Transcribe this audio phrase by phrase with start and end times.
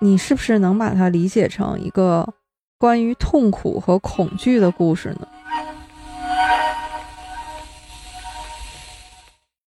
[0.00, 2.34] 你是不是能把它理解成一个
[2.78, 5.26] 关于痛苦和恐惧的故事呢？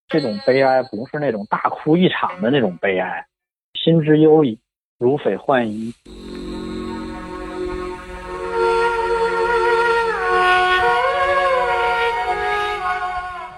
[0.08, 3.26] 这种悲哀不是那种大哭一场的那种悲哀，
[3.74, 4.58] 心之忧矣，
[4.98, 5.94] 如匪患衣。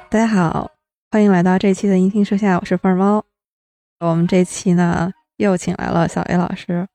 [0.10, 0.72] 大家好，
[1.12, 3.24] 欢迎来到这期的音听社下，我是凤猫。
[4.00, 6.88] 我们这期呢又请来了小 A 老师。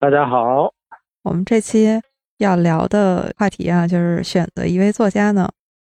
[0.00, 0.72] 大家好，
[1.22, 2.00] 我们这期
[2.38, 5.48] 要聊的话题啊，就是选择一位作家呢。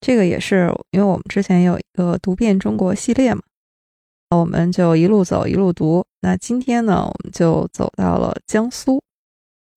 [0.02, 3.42] 这个也是因为我们之前有一个读遍中国系列嘛，
[4.30, 6.06] 我们就一路走一路读。
[6.22, 9.02] 那今天呢，我们就走到了江苏，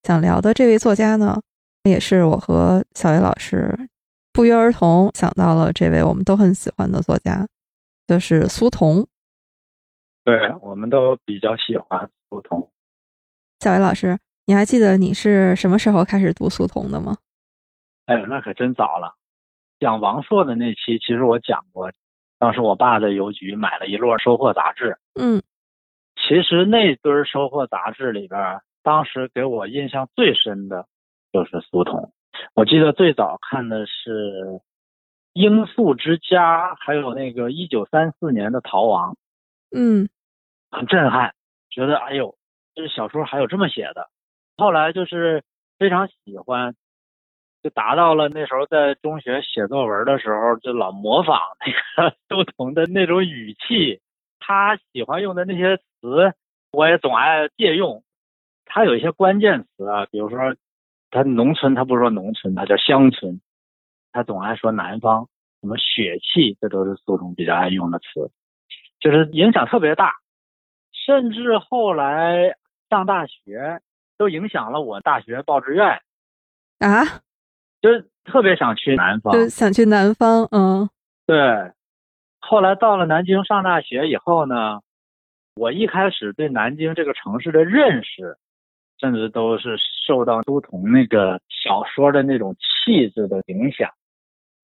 [0.02, 1.40] 想聊的这位作家呢，
[1.84, 3.88] 也是我和小 A 老师。
[4.32, 7.46] 不约而同想到了这位我们都很喜欢的作家，
[8.06, 9.06] 就是苏童。
[10.24, 12.70] 对，我们都比较喜欢苏童。
[13.60, 17.16] 小伟老师，你还记得你是什么时候开始读苏童的吗？
[18.06, 19.16] 哎呦，那可真早了。
[19.80, 21.92] 讲王朔的那期，其实我讲过。
[22.38, 24.98] 当时我爸在邮局买了一摞《收获》杂志。
[25.14, 25.42] 嗯。
[26.16, 30.86] 其实那堆《收获》杂志里边，当时给我印象最深的
[31.32, 32.12] 就是苏童。
[32.54, 34.44] 我记得最早看的是
[35.32, 39.12] 《罂粟之家》，还有那个一九三四年的《逃亡》，
[39.76, 40.08] 嗯，
[40.70, 41.34] 很震撼，
[41.70, 42.36] 觉得哎呦，
[42.74, 44.08] 这小说还有这么写的。
[44.56, 45.44] 后来就是
[45.78, 46.74] 非常喜欢，
[47.62, 54.00] 就达到了那时候在中学写作文的时候，就老模仿那个 周彤的那种语气，
[54.40, 56.34] 他喜欢用的那些词，
[56.72, 58.02] 我也总爱借用。
[58.64, 60.54] 他有一些关键词啊，比如说。
[61.10, 63.40] 他农村，他不说农村，他叫乡村。
[64.12, 65.26] 他总爱说南方，
[65.62, 68.30] 什么血气，这都是苏童比较爱用的词，
[69.00, 70.16] 就是影响特别大。
[71.08, 72.54] 甚至后来
[72.90, 73.80] 上大学，
[74.18, 75.86] 都影响了我大学报志愿
[76.80, 77.22] 啊，
[77.80, 80.46] 就是特别想去南方，就想去南方。
[80.50, 80.90] 嗯，
[81.26, 81.72] 对。
[82.40, 84.80] 后来到了南京上大学以后呢，
[85.54, 88.36] 我一开始对南京这个城市的认识。
[89.00, 89.76] 甚至都是
[90.08, 93.92] 受到都童那个小说的那种气质的影响。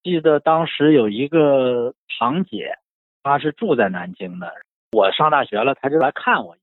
[0.03, 2.77] 记得当时有一个堂姐，
[3.23, 4.53] 她是住在南京的。
[4.95, 6.57] 我上大学了，他就来看我。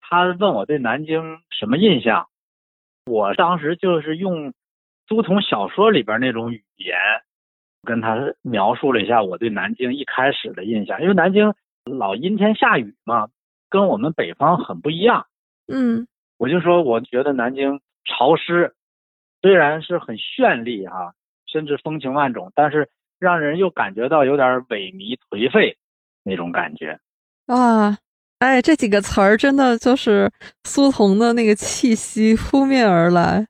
[0.00, 2.28] 他问我对南京什么印象，
[3.06, 4.52] 我当时就是用
[5.08, 6.96] 苏童小说里边那种语言，
[7.82, 11.00] 跟他描述了一下我对南京一开始的印象。
[11.00, 11.54] 因为南京
[11.84, 13.28] 老阴天下雨嘛，
[13.70, 15.26] 跟我们北方很不一样。
[15.66, 16.06] 嗯。
[16.36, 18.74] 我就说，我觉得南京潮湿，
[19.40, 21.14] 虽然是很绚丽哈，
[21.46, 25.78] 甚至风情万种，但是让人又感觉到有点萎靡颓废
[26.24, 26.98] 那种感觉。
[27.46, 27.96] 哇，
[28.38, 30.30] 哎，这几个词儿真的就是
[30.64, 33.46] 苏童的那个气息扑面而来。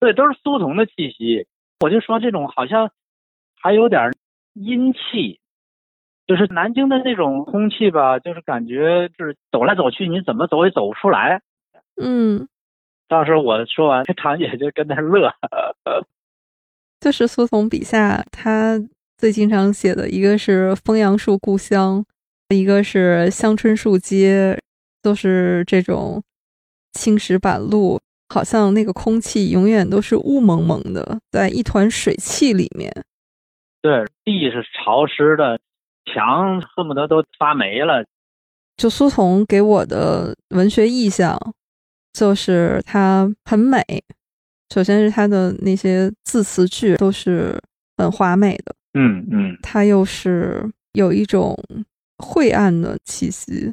[0.00, 1.46] 对，都是苏童的气息。
[1.80, 2.90] 我就说这种好像
[3.60, 4.12] 还有点
[4.54, 5.38] 阴气，
[6.26, 11.42] 就是南京的那种空气吧，就是感觉就是走来走去，你怎么走也走不出来。
[12.00, 12.48] 嗯，
[13.08, 15.30] 当时我说完，堂姐就跟那乐。
[17.00, 18.78] 就是苏童笔下，他
[19.18, 22.04] 最经常写的一个是枫杨树故乡，
[22.54, 24.60] 一个是香椿树街，
[25.02, 26.22] 都是这种
[26.92, 32.92] 青石板路，好像那个空气永远都是雾蒙蒙的，在一团水汽里面。
[33.82, 35.58] 对，地是潮湿的，
[36.12, 38.04] 墙恨不得都发霉了。
[38.76, 41.38] 就苏童给我的文学意象。
[42.12, 43.82] 就是它很美，
[44.72, 47.60] 首先是它的那些字词句都是
[47.98, 51.54] 很华美的，嗯嗯，它又是有一种
[52.18, 53.72] 晦暗的气息，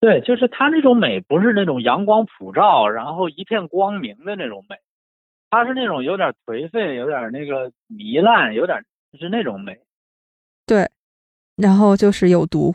[0.00, 4.76] 对，就是它那种美不是那种阳光普照，然后一片光明的那种美，
[5.50, 8.84] 它是那种有点颓废，有点那个糜烂，有点
[9.18, 9.80] 是那种美，
[10.66, 10.90] 对，
[11.56, 12.74] 然后就是有毒，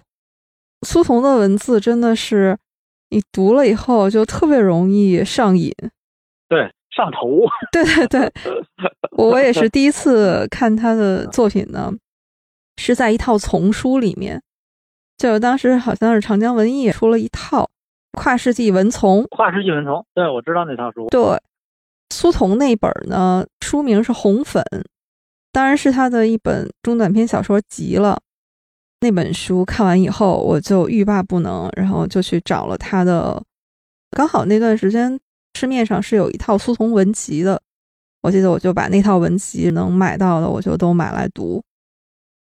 [0.85, 2.57] 苏童的文字真的是。
[3.09, 5.71] 你读了以后就特别容易上瘾，
[6.49, 7.39] 对，上头。
[7.71, 8.33] 对对对，
[9.17, 11.89] 我也是第一次看他的作品呢，
[12.75, 14.43] 是在一套丛书里面，
[15.17, 17.63] 就当时好像是长江文艺出了一套
[18.11, 19.23] 《跨世纪文丛》。
[19.29, 21.07] 跨世纪文丛，对我知道那套书。
[21.09, 21.21] 对，
[22.13, 24.63] 苏童那本呢，书名是《红粉》，
[25.51, 28.19] 当然是他的一本中短篇小说集了。
[29.01, 33.41] 那本书看完以后，我就欲罢不能，然后就去找了他的。
[34.11, 35.19] 刚好那段时间
[35.55, 37.61] 市面上是有一套苏童文集的，
[38.21, 41.63] 我记得我就把那套文集能买到的，我就都买来读。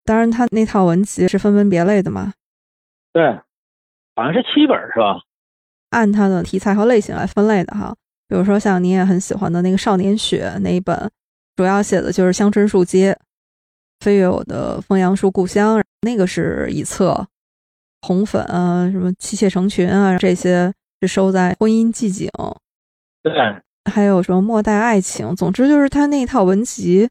[0.04, 2.32] 当然，他那套文集是分门别类的嘛。
[3.12, 3.32] 对，
[4.16, 5.20] 好像是七本是吧？
[5.90, 7.94] 按它的题材和类型来分类的哈。
[8.28, 11.10] 比如说像你也很喜欢的那个《少年雪》那一本，
[11.56, 13.18] 主要写的就是乡村树街，
[14.00, 17.26] 飞越我的枫杨树故乡，那个是一册。
[18.04, 22.28] 红粉啊，什么妻妾成群啊，这些是收在婚姻寂景。
[23.22, 23.32] 对，
[23.88, 27.08] 还有什么末代爱情，总之就是他那套文集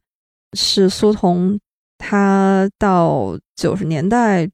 [0.51, 1.57] 是苏童
[1.97, 4.49] 他到九十年代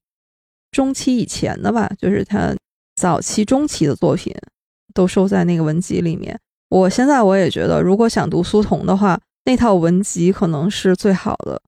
[0.72, 2.56] 中期以前的吧，就是他
[2.96, 4.34] 早期中期的作品
[4.94, 6.40] 都收在那个文集里面。
[6.70, 11.62] 我现在我也觉得，如果想读苏童的话，那套文集可能是最好的。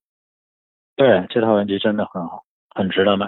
[0.96, 2.44] 对，这套文集真的很好，
[2.76, 3.26] 很值得买。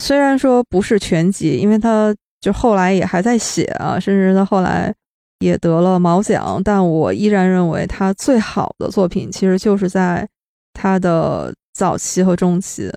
[0.00, 4.92] 虽然说不是全集，因为他就后来也还在写啊，甚至他后来
[5.38, 10.28] 也得了毛奖，但我依然认为他最好的作品其实就是在
[10.72, 12.90] 他的早期和中期。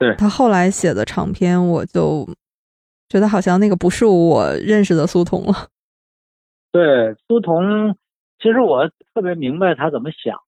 [0.00, 2.26] 对他后来写的长篇，我就
[3.08, 5.68] 觉得好像那个不是我认识的苏童了。
[6.72, 7.94] 对苏童，
[8.38, 10.40] 其实我特别明白他怎么想。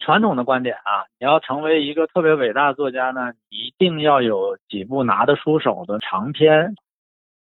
[0.00, 6.74] 传统的观点啊，你要成为一个特别伟大的作家呢，一定要有几部拿得出手的长篇。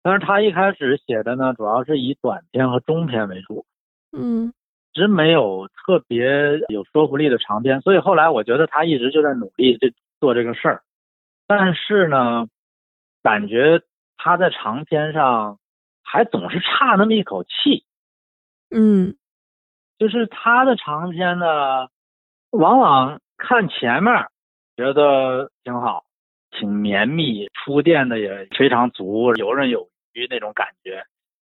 [0.03, 3.65] 但是他一开始写的呢，主要是以短篇和中篇为主，
[4.11, 4.51] 嗯，
[4.91, 7.79] 一直没有特别有说服力的长篇。
[7.79, 10.81] 所以后来我觉得他一直就在努力这做这个事儿，
[11.49, 12.45] 但是呢，
[13.23, 13.81] 感觉
[14.17, 15.57] 他在长篇上
[16.03, 17.83] 还总是差那么一口气。
[18.69, 19.15] 嗯，
[19.97, 21.87] 就是他的长篇呢。
[22.51, 24.25] 往往看前面
[24.75, 26.03] 觉得挺好，
[26.49, 31.05] 挺绵密，铺垫的也非常足，游刃有余那种感觉。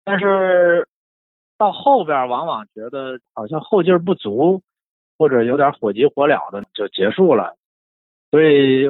[0.02, 0.88] 但是
[1.56, 4.64] 到后边，往往觉得好像后劲不足，
[5.16, 7.56] 或者有点火急火燎的就结束了。
[8.32, 8.88] 所以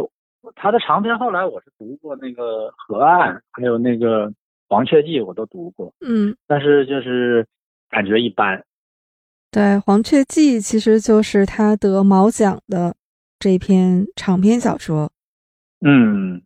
[0.55, 4.29] 他的长篇后来我是读过那个《河岸》，还有那个
[4.69, 5.93] 《黄雀记》，我都读过。
[6.01, 7.47] 嗯，但是就是
[7.91, 8.65] 感觉一般。
[9.51, 12.95] 对，《黄雀记》其实就是他得毛奖的
[13.39, 15.11] 这篇长篇小说。
[15.85, 16.43] 嗯，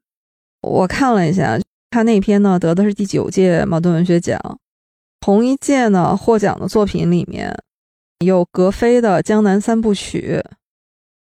[0.62, 1.58] 我看了一下，
[1.90, 4.40] 他那篇呢得的是第九届茅盾文学奖。
[5.20, 7.54] 同一届呢获奖的作品里面
[8.24, 10.42] 有格非的《江南三部曲》，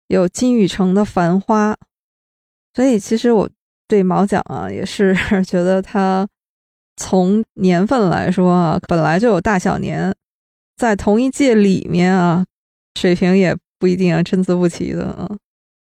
[0.08, 1.72] 有金宇澄的《繁花》。
[2.74, 3.48] 所以其实我
[3.86, 5.14] 对毛奖啊也是
[5.44, 6.26] 觉得他
[6.96, 10.14] 从年份来说啊，本来就有大小年。
[10.74, 12.44] 在同一届里面啊，
[12.98, 15.28] 水平也不一定啊，参差不齐的啊。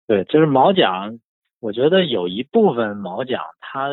[0.06, 1.18] 对，就是毛奖，
[1.60, 3.88] 我觉得有一部分毛奖，它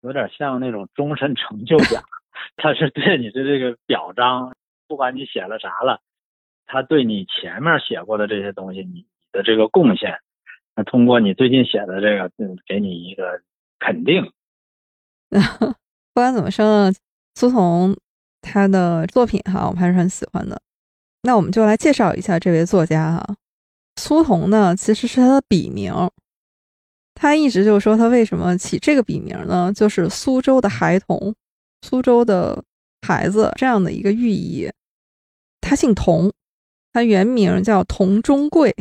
[0.00, 2.02] 有点像那种终身成就奖，
[2.56, 4.54] 它是对你的这个表彰，
[4.88, 6.00] 不管你写了啥了，
[6.64, 10.18] 他对你前面写过的这些东西，你的这个贡献，
[10.76, 13.40] 那通过你最近写的这个，嗯，给你一个
[13.78, 14.30] 肯定。
[15.30, 16.92] 不管怎么说呢，
[17.34, 17.96] 苏童。
[18.46, 20.60] 他的作品哈，我们还是很喜欢的。
[21.22, 23.36] 那我们就来介绍一下这位作家哈，
[23.96, 25.94] 苏童呢，其实是他的笔名。
[27.14, 29.72] 他一直就说他为什么起这个笔名呢？
[29.74, 31.34] 就是苏州的孩童，
[31.80, 32.62] 苏州的
[33.00, 34.70] 孩子这样的一个寓意。
[35.62, 36.30] 他姓童，
[36.92, 38.76] 他原名叫童中贵，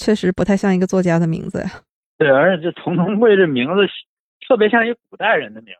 [0.00, 1.70] 确实不太像一个作家的名字呀。
[2.16, 3.86] 对，而且这童同贵这名字
[4.48, 5.74] 特别像一个古代人的名。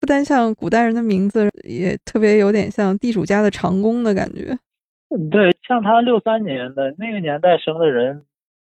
[0.00, 4.58] 不单像古代人的名字，也特别有点像地主家的长工的感觉。
[5.30, 8.24] 对，像他六三年的那个年代生的人，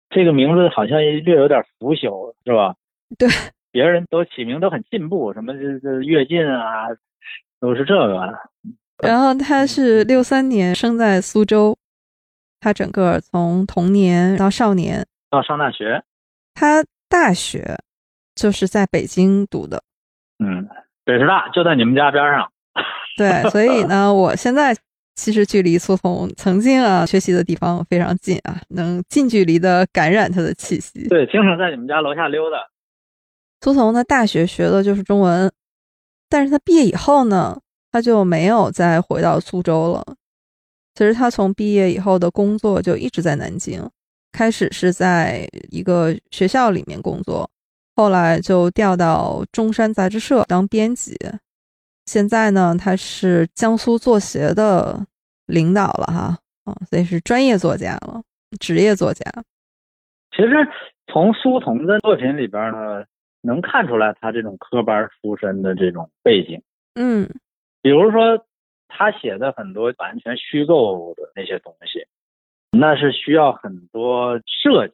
[0.10, 2.76] 这个名字好像略有点腐朽，是吧？
[3.18, 3.28] 对，
[3.72, 6.88] 别人都起名都很进步，什么这这跃进啊，
[7.60, 8.34] 都是这个。
[9.04, 11.78] 然后他是六三年生在苏州，
[12.66, 16.04] 他整个从童年到少年到上大学，
[16.56, 17.78] 他大学
[18.34, 19.84] 就是在北京读的。
[20.44, 20.68] 嗯。
[21.04, 22.52] 北师大就在你们家边上，
[23.16, 24.76] 对，所以呢，我现在
[25.14, 31.08] 其实距离苏童曾经啊学习的地方非常近啊，能近距离的感染他的气息。
[31.08, 32.58] 对，经常在你们家楼下溜达。
[33.62, 35.52] 苏童呢，大学学的就是中文，
[36.28, 37.60] 但是他毕业以后呢，
[37.92, 40.04] 他就没有再回到苏州了。
[40.96, 43.88] 其实他从毕业以后的工作就一直在南京，
[44.32, 47.50] 开始是在一个学校里面工作。
[47.98, 51.16] 后来就调到中山杂志社当编辑，
[52.06, 55.06] 现在呢，他是江苏作协的
[55.46, 58.22] 领导了哈，啊，所以是专业作家了，
[58.60, 59.24] 职业作家。
[60.32, 60.50] 其实
[61.12, 63.06] 从苏童的作品里边呢，
[63.42, 66.62] 能看出来他这种科班出身的这种背景。
[66.96, 67.30] 嗯，
[67.82, 68.46] 比如说
[68.88, 72.06] 他写的很多完全虚构的那些东西，
[72.72, 74.94] 那是需要很多设计。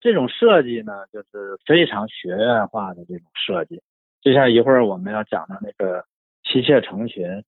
[0.00, 3.82] 这种设计呢，就是非常学院化的这种设计，
[4.22, 6.04] 就像一会儿我们要讲的那个
[6.44, 7.42] 妻妾成群，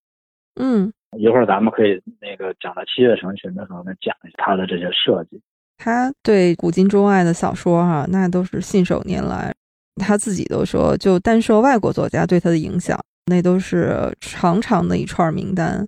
[0.56, 5.40] 嗯，一会儿咱们可以那个讲到妻妾成群的时候，呢，讲一下他的这些设计。
[5.78, 9.54] 他对古今中外的小说哈，那都是信手拈来。
[9.96, 12.98] 他自己都说，就单说外国作家对他的影响，
[13.30, 15.86] 那都是长长的一串名单。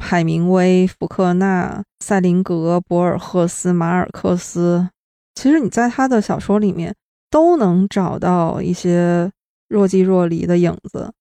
[0.00, 4.88] 海明威、福克纳、塞林格、博尔赫斯、马尔克斯，
[5.34, 6.94] 其实你在他的小说里面
[7.30, 9.30] 都能找到一些
[9.68, 11.12] 若即若离的影子。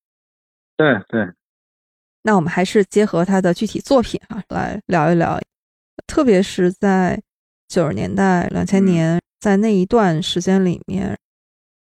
[0.75, 1.31] 对对，
[2.23, 5.39] 那我们还是结合他的具体作品啊来聊一聊，
[6.07, 7.21] 特别是在
[7.67, 11.15] 九十年代、两千年在那一段时间里面，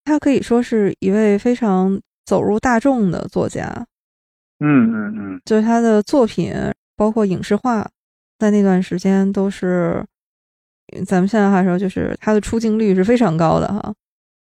[0.05, 1.99] 他可以说是一位非常
[2.31, 3.85] 走入大众的作家。
[4.61, 6.53] 嗯嗯嗯，就是他的作品，
[6.95, 7.85] 包括影视化，
[8.39, 10.01] 在那段时间都是，
[11.05, 13.93] 咱们现在话说，就是他的出镜率是非常高的哈。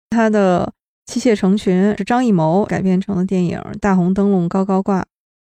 [0.09, 0.65] 他的
[1.05, 5.01] 《妻妾成群》是张艺谋改编成的电影，《大红灯笼高高挂》。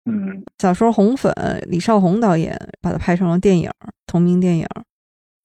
[0.09, 1.31] 嗯，小说《红粉》，
[1.67, 3.69] 李少红导演把它拍成了电影，
[4.07, 4.65] 同名电影。《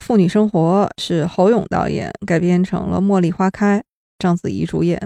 [0.01, 3.79] 妇女生活》是侯勇导演改编成了《茉莉花开》，
[4.19, 4.99] 章子怡主演。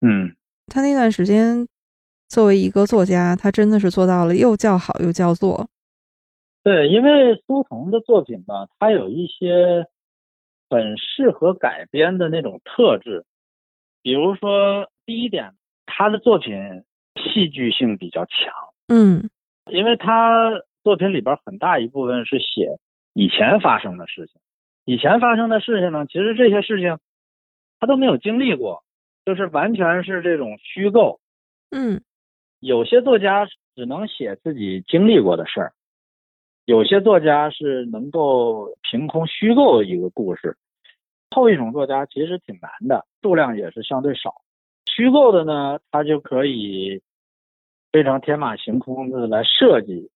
[0.00, 0.34] 嗯，
[0.70, 1.66] 他那段时间。
[2.32, 5.68] 作为一个作家，他真的是做到了又叫好又叫座。
[6.62, 9.84] 对，因为苏童的作品吧，他有一些
[10.68, 13.24] 很适合改编的那种特质。
[14.00, 15.54] 比如说，第一点，
[15.86, 16.54] 他的作品
[17.16, 18.54] 戏剧性比较强。
[18.86, 19.28] 嗯，
[19.72, 20.52] 因为他
[20.84, 22.78] 作品里边很大一部分是写
[23.12, 24.40] 以前发生的事情。
[24.84, 26.96] 以前发生的事情呢，其实这些事情
[27.80, 28.84] 他都没有经历过，
[29.24, 31.20] 就是完全是这种虚构。
[31.70, 32.02] 嗯。
[32.60, 35.72] 有些作家只能写自己经历过的事儿，
[36.66, 40.58] 有些作家是能够凭空虚构一个故事。
[41.30, 44.42] 后一种作家其实挺难的，数量也是相对少。
[44.92, 47.00] 虚构的呢，他就可以
[47.92, 50.10] 非常天马行空的来设计，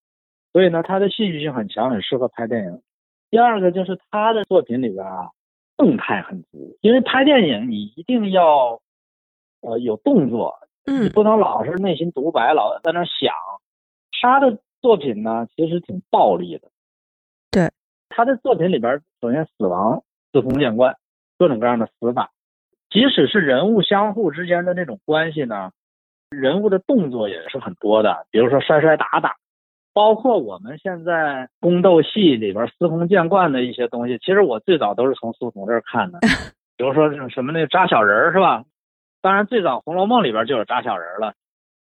[0.52, 2.82] 所以呢，他的戏剧性很强，很适合拍电影。
[3.30, 5.30] 第二个就是他的作品里边啊，
[5.78, 8.82] 动态很足，因为拍电影你一定要
[9.64, 10.54] 呃有动作。
[10.86, 13.32] 嗯，不能老是内心独白，老在那想。
[14.20, 16.68] 他的作品呢，其实挺暴力的。
[17.50, 17.70] 对，
[18.08, 20.02] 他的作品里边，首先死亡
[20.32, 20.96] 司空见惯，
[21.38, 22.30] 各种各样的死法。
[22.90, 25.72] 即使是人物相互之间的那种关系呢，
[26.30, 28.26] 人物的动作也是很多的。
[28.30, 29.36] 比如说摔摔打打，
[29.92, 36.18] 包括我们现在宫斗戏里边司空见惯的一些东西，其实我最早都是从苏童这儿看的。
[36.76, 38.64] 比如说什么那扎小人是吧？
[39.24, 41.32] 当然，最早《红楼梦》里边就有扎小人了，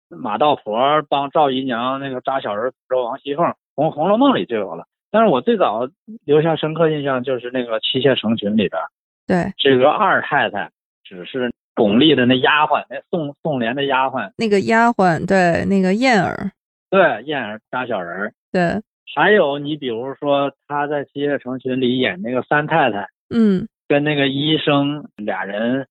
[0.08, 4.84] 马道婆帮赵姨娘那个扎小人诅咒王熙凤，红《红楼梦》里就有了。
[5.10, 5.88] 但是我最早
[6.24, 8.80] 留下深刻印象就是那个《七妾成群》里边，
[9.26, 9.52] 对。
[9.56, 10.70] 这个二太太
[11.02, 16.52] 只是巩俐的那丫鬟，那宋宋濂的丫鬟，那个丫鬟对那个燕儿，
[16.90, 18.80] 对燕儿扎小人，对，
[19.16, 25.88] 还有你比如说她在《七妾成群》里演那个三太太，嗯，跟那个医生俩人。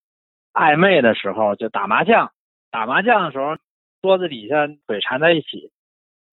[0.53, 2.31] 暧昧的时候就打麻将，
[2.70, 3.58] 打麻将的时候
[4.01, 5.72] 桌子底下腿缠在一起，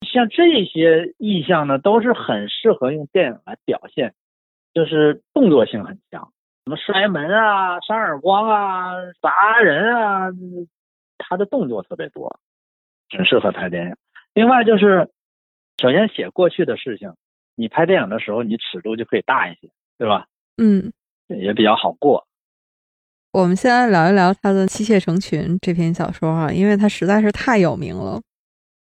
[0.00, 4.14] 像这些意象呢，都是很适合用电影来表现，
[4.72, 6.32] 就是动作性很强，
[6.64, 10.28] 什么摔门啊、扇耳光啊、砸人啊，
[11.18, 12.38] 他的动作特别多，
[13.10, 13.96] 很适合拍电影。
[14.34, 15.10] 另外就是，
[15.80, 17.12] 首先写过去的事情，
[17.56, 20.26] 你拍电影的时候你尺度就可以大一些，对吧？
[20.56, 20.92] 嗯，
[21.26, 22.27] 也比较好过。
[23.38, 28.20] 我们先来聊一聊他的《妻妾成群》这篇小说啊，因为它实在是太有名了。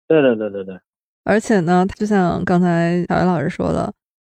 [0.08, 0.76] 对对对对对，
[1.22, 3.92] 而且呢，就像刚才小袁老师说的，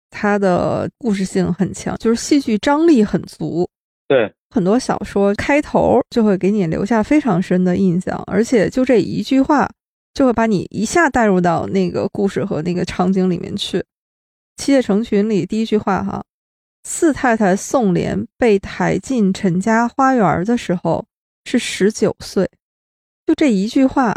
[0.08, 3.68] 他的故事性很强，就是戏剧张力很足。
[4.08, 9.68] 对，很多小说开头就会给你留下非常深的印象，而且就这一句话，
[10.14, 13.76] 就会把你一下带入到那个故事和那个场景里面去。
[14.56, 16.24] 《妻妾成群》里第一句话哈。
[16.84, 21.04] 四太太宋莲被抬进陈家花园的时候
[21.44, 22.48] 是十九岁，
[23.26, 24.14] 就这一句话，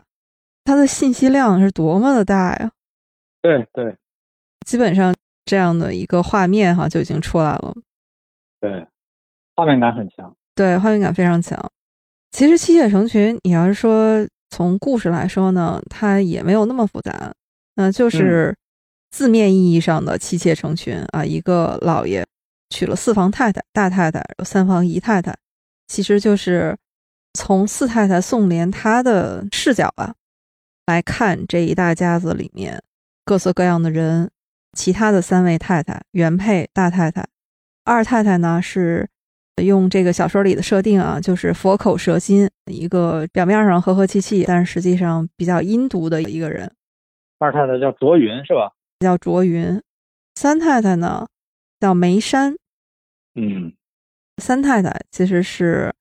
[0.64, 2.72] 它的信息量是多么的大呀！
[3.42, 3.96] 对对，
[4.66, 7.74] 基本上这样的一个画面哈就已经出来了。
[8.60, 8.86] 对，
[9.56, 10.36] 画面感很强。
[10.54, 11.58] 对，画面感非常强。
[12.32, 17.34] 其实《妻妾成群》，你要是说从故事来说呢，它也没有那么复杂，
[17.76, 18.54] 那就是
[19.12, 22.28] 字面意义上的妻妾成群啊，一个老爷。
[22.70, 25.36] 娶了四房太太、大太太，有三房姨太太，
[25.88, 26.78] 其实就是
[27.34, 30.16] 从四太太宋莲她的视角吧
[30.86, 32.82] 来看这一大家子里面
[33.26, 34.30] 各色各样的人。
[34.74, 37.26] 其他的三位太太，原配大太太、
[37.84, 39.10] 二太太呢是
[39.64, 46.72] 用这个小说里的设定啊，就是佛口蛇心，一个表面上和和气气，但是实际上比较阴毒的一个人。
[47.40, 48.72] 二太太叫卓云是吧？
[49.00, 49.82] 叫卓云。
[50.36, 51.28] 三太太呢
[51.80, 52.56] 叫梅山。
[53.36, 53.74] 嗯，
[54.42, 55.94] 三太太其实是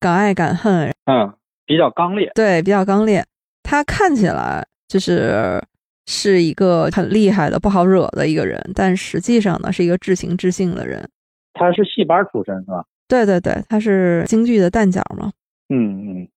[0.00, 1.34] 敢爱敢恨，嗯，
[1.66, 2.30] 比较刚烈。
[2.34, 3.24] 对，比较刚烈。
[3.62, 5.62] 她看起来就是
[6.06, 11.08] 是一个很厉害的、不好惹的一个人，但实际上呢，是一个至情至性的人。
[11.52, 12.84] 他是戏班出身是吧？
[13.08, 15.32] 对对对，他是京剧的旦角嘛。
[15.68, 16.28] 嗯嗯。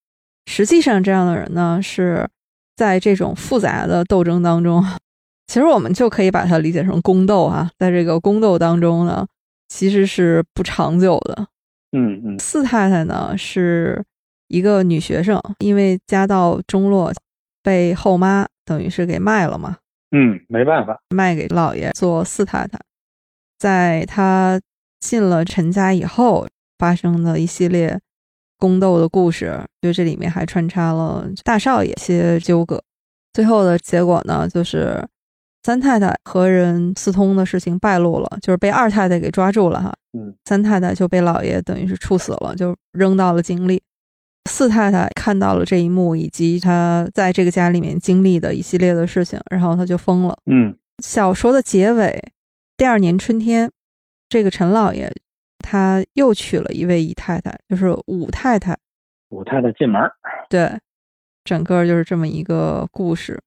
[0.48, 2.28] 实际上，这样的人呢，是
[2.76, 4.84] 在这种复杂的斗争当中，
[5.52, 7.70] 其实我们就可以把它理解成宫斗啊。
[7.78, 9.28] 在这个宫斗当中呢，
[9.68, 11.46] 其实是不长久的。
[11.92, 12.40] 嗯嗯。
[12.40, 14.02] 四太太呢是
[14.48, 17.12] 一个女学生，因为家道中落，
[17.62, 19.76] 被后妈等于是给卖了嘛。
[20.12, 22.80] 嗯，没办法，卖给老爷做四太太，
[23.60, 24.58] 在她。
[25.02, 28.00] 进了陈家以后发生的一系列
[28.60, 32.80] 宫斗的故事，就这里面还穿插了大少爷些纠葛。
[33.34, 35.04] 最后的结果呢，就是
[35.64, 39.94] 三太太和人私通的事情败露了，就是被二太太给抓住了哈。
[40.14, 43.82] 嗯，三太太就被老爷等于是处死了，就扔到了井里。
[44.50, 50.38] 四太太看到了这一幕，以及她在这个家里面经历的一系列的事情，然后她就疯了。
[50.46, 52.32] 嗯，小说的结尾，
[52.76, 53.72] 第二年春天。
[54.30, 55.14] 这个陈老爷，
[55.60, 58.78] 他又娶了一位姨太太，就是五太太。
[59.30, 60.02] 五太太进门
[60.50, 60.80] 对，
[61.44, 63.38] 整个就是这么一个故事。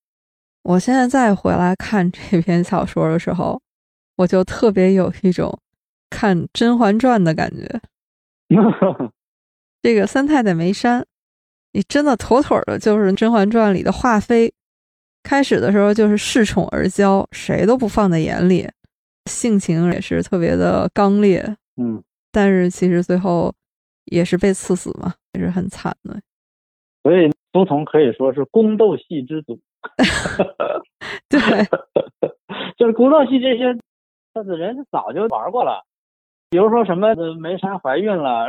[0.64, 3.60] 我现在再回来看这 篇小说的时候，
[4.16, 5.58] 我就特别有一种
[6.10, 7.80] 看《甄嬛传》的感觉。
[9.82, 11.04] 这个三太太梅山，
[11.72, 14.52] 你真的妥妥的就是《甄嬛传》里的华妃。
[15.22, 18.68] 开始的时候就是恃宠而骄，谁都不放在眼里。
[19.30, 21.42] 性情也是特别的刚烈，
[21.76, 23.54] 嗯，但是其实最后
[24.04, 26.20] 也是被赐死嘛，也是很惨的。
[27.02, 29.58] 所以苏童可以说是宫斗戏之祖。
[31.28, 31.40] 对，
[32.78, 33.64] 就是宫斗戏这些，
[34.56, 35.82] 人早就玩过了。
[36.50, 38.48] 比如说什么梅山怀孕了，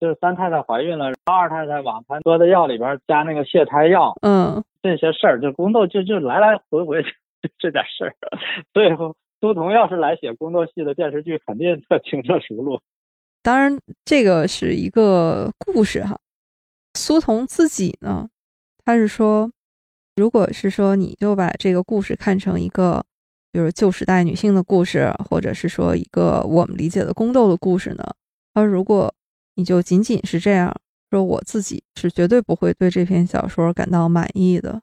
[0.00, 7.08] 就是三太太怀孕了，二太太往她喝的药里边加那个泻胎药，嗯，这些事儿就宫斗就就来来回回就
[7.58, 8.14] 这点事儿，
[8.72, 9.14] 所以说。
[9.42, 12.78] 苏童要是来写宫斗戏的电视剧，肯定特轻车熟路。
[13.42, 16.18] 当然，这个是一个故事哈。
[16.92, 18.28] 苏童自己呢，
[18.84, 19.50] 他是说，
[20.20, 23.02] 如果是说你就把这个故事看成一个，
[23.50, 28.04] 比如旧时代女性的故事，或者是说一个我们理解的宫斗的故事呢，
[28.52, 29.14] 而如果
[29.54, 30.76] 你就仅仅是这样
[31.10, 34.82] 说，我自己是绝对不会对这篇小说感到满意的。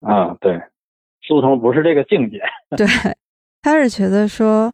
[0.00, 0.60] 啊，对，
[1.22, 2.38] 苏童不是这个境界。
[2.76, 2.86] 对。
[3.62, 4.70] 他是觉得说，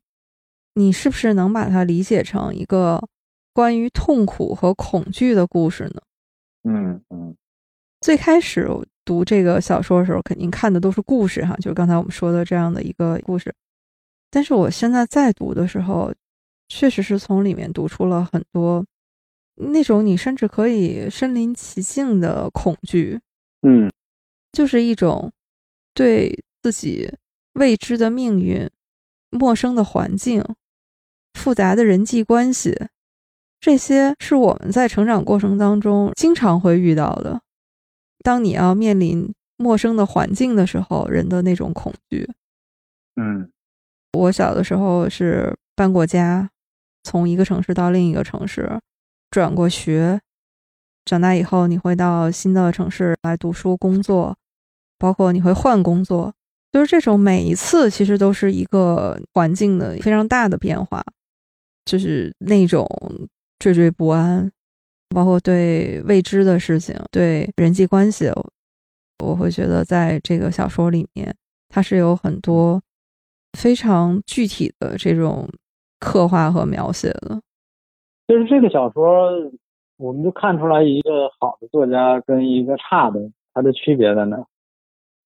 [0.74, 3.00] 你是不是能把它理解成一个
[3.54, 6.02] 关于痛苦和恐惧的故事呢？
[6.64, 7.36] 嗯嗯。
[8.00, 8.68] 最开始
[9.04, 13.54] 读这个小说的时候，肯定看的都是故事哈，就是刚才我们说的这样的一个故事。
[14.30, 16.12] 但是我现在在读的时候，
[16.68, 18.84] 确实是从里面读出了很多
[19.56, 23.20] 那种你甚至可以身临其境的恐惧。
[23.62, 23.90] 嗯，
[24.52, 25.32] 就是一种
[25.94, 27.12] 对自己
[27.54, 28.68] 未知的命运。
[29.34, 30.44] 陌生的环境，
[31.32, 32.78] 复杂的人际关系，
[33.58, 37.40] 这些是我们在成长过程当中经常会遇到的。
[38.22, 42.28] 当你要面临陌生的环境的时候，人的那种恐惧。
[43.16, 43.50] 嗯，
[44.12, 46.50] 我小的时候是搬过家，
[47.02, 48.80] 从一个城市到另一个城市，
[49.30, 50.20] 转过学。
[51.04, 54.36] 长大以后，你会到新的城市来读书、工作，
[54.98, 56.32] 包括你会换工作。
[56.70, 61.04] 就是这种每一次其实都是一个环境的非常大的变化，
[61.84, 62.86] 就是那种
[63.58, 64.50] 惴惴不安，
[65.12, 68.30] 包括对未知的事情、对人际关系，
[69.24, 71.34] 我会觉得在这个小说里面，
[71.68, 72.82] 它是有很多
[73.58, 75.48] 非常具体的这种
[76.00, 77.40] 刻画和描写的。
[78.28, 79.30] 就是这个小说，
[79.98, 83.20] 我们就看出来一个好的作家跟一个差的，
[83.52, 84.36] 它的区别在哪？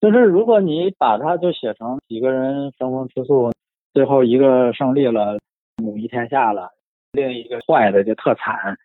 [0.00, 3.52] 就是如果你把它就写成几个人争风吃醋，
[3.94, 5.38] 最后一个胜利了，
[5.82, 6.70] 母仪天下了，
[7.12, 8.76] 另一个坏的就特惨，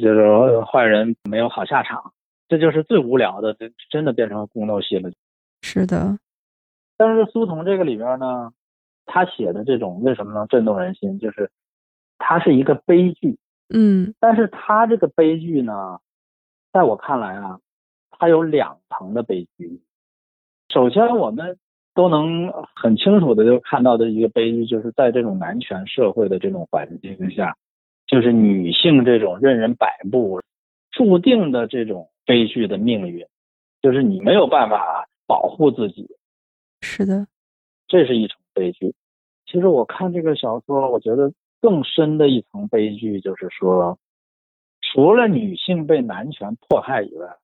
[0.00, 2.12] 就是坏人没有好下场，
[2.48, 5.10] 这就是最无聊的，真真的变成宫斗戏了。
[5.62, 6.18] 是的，
[6.96, 8.52] 但是苏童这个里边呢，
[9.06, 11.18] 他写的这种为什么能震动人心？
[11.18, 11.50] 就是
[12.18, 13.38] 他是一个悲剧，
[13.74, 15.98] 嗯，但是他这个悲剧呢，
[16.72, 17.58] 在我看来啊，
[18.10, 19.82] 他有两层的悲剧。
[20.72, 21.58] 首先，我们
[21.94, 27.56] 都能很清楚的就看到的一个悲剧，就是在这种男权社会的这种环境下，
[28.12, 30.42] 就是女性这种任人摆布、
[30.90, 33.26] 注定的这种悲剧的命运，
[33.80, 36.06] 就是你没有办法保护自己。
[36.82, 37.26] 是的，
[37.88, 38.94] 这是一场悲剧。
[39.46, 43.98] 其实我看这个小说，我觉得更深的一层悲剧就是说，
[44.82, 47.38] 除了女性被男权迫害以外，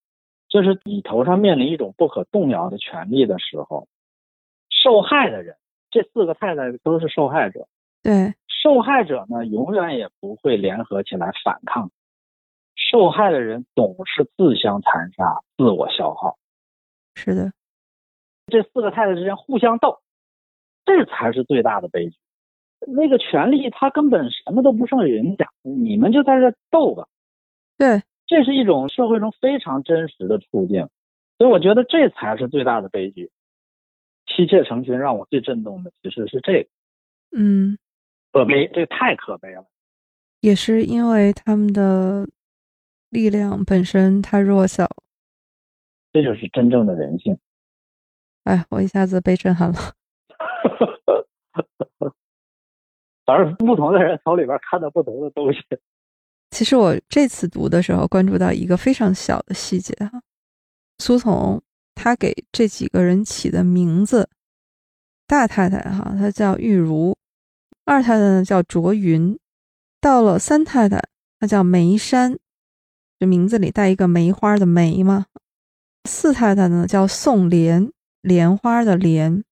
[0.50, 3.88] 就是你头上面临一种不可动摇的权利的时候，
[4.68, 5.56] 受害的人，
[5.90, 7.66] 这四个太太都是受害者。
[8.02, 11.90] 对，受害者呢，永远也不会联合起来反抗，
[12.74, 16.38] 受害的人总是自相残杀、自我消耗。
[17.14, 17.52] 是的，
[18.46, 20.00] 这四个太太之间互相斗，
[20.84, 22.16] 这才是最大的悲剧。
[22.86, 27.08] 那个权利他根本什么都不受影响，你们就在这斗吧。
[27.76, 30.88] 对，这是一种社会中非常真实的处境，
[31.38, 33.30] 所以我觉得这才是最大的悲剧。
[34.26, 36.68] 妻妾成群让我最震动的其实是这个，
[37.36, 37.78] 嗯，
[38.32, 39.66] 可悲，这个太可悲了。
[40.40, 42.28] 也是因为他们的
[43.10, 44.88] 力量本身太弱小，
[46.12, 47.38] 这就是真正的人性。
[48.44, 49.78] 哎，我一下子被震撼了。
[53.26, 55.58] 反正不同的人从里边看到不同的东西。
[56.50, 60.22] 其实我这次读的时候，关注到一个非常小的细节哈，
[60.98, 61.60] 苏童
[61.94, 64.30] 他给这几个人起的名字，
[65.26, 67.17] 大太太哈，她叫玉如；
[67.88, 69.38] 二太太呢叫卓云，
[69.98, 71.02] 到了三太太，
[71.40, 72.38] 她叫梅山，
[73.18, 75.24] 这名字里带一个梅花的梅嘛。
[76.04, 79.42] 四太太呢叫宋莲，莲花的莲；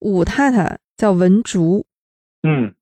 [0.00, 1.86] 五太太叫文竹。
[2.42, 2.74] 嗯，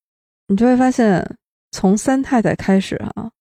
[0.46, 1.36] 你就会发现，
[1.70, 3.32] 从三太太开始啊，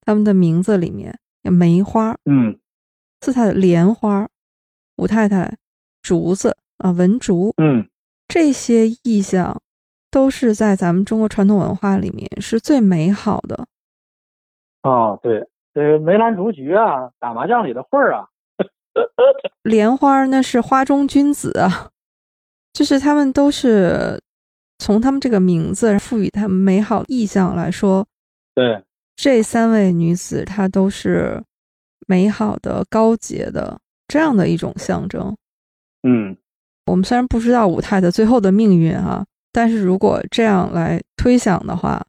[0.00, 2.58] 他们的名字里面有梅花，嗯，
[3.20, 4.26] 四太太莲花，
[4.96, 5.58] 五太太
[6.00, 7.86] 竹子啊，文竹，嗯，
[8.26, 9.60] 这些意象
[10.14, 13.66] 都是在咱们中国传统文化里面是最美好的。
[14.84, 18.28] 哦，对，这梅兰竹菊啊，打麻将里的会儿啊，
[19.64, 21.90] 莲花那是花中君子啊，
[22.72, 24.22] 就是他们都是
[24.78, 28.06] 从他们这个名字赋予他们美好意象来说，
[28.54, 28.84] 对，
[29.16, 31.42] 这三位女子她都是
[32.06, 35.36] 美好的、高洁的这样的一种象征。
[36.04, 36.36] 嗯，
[36.86, 42.04] 我们虽然不知道五太的最后的命运啊，但是如果这样来推想的话，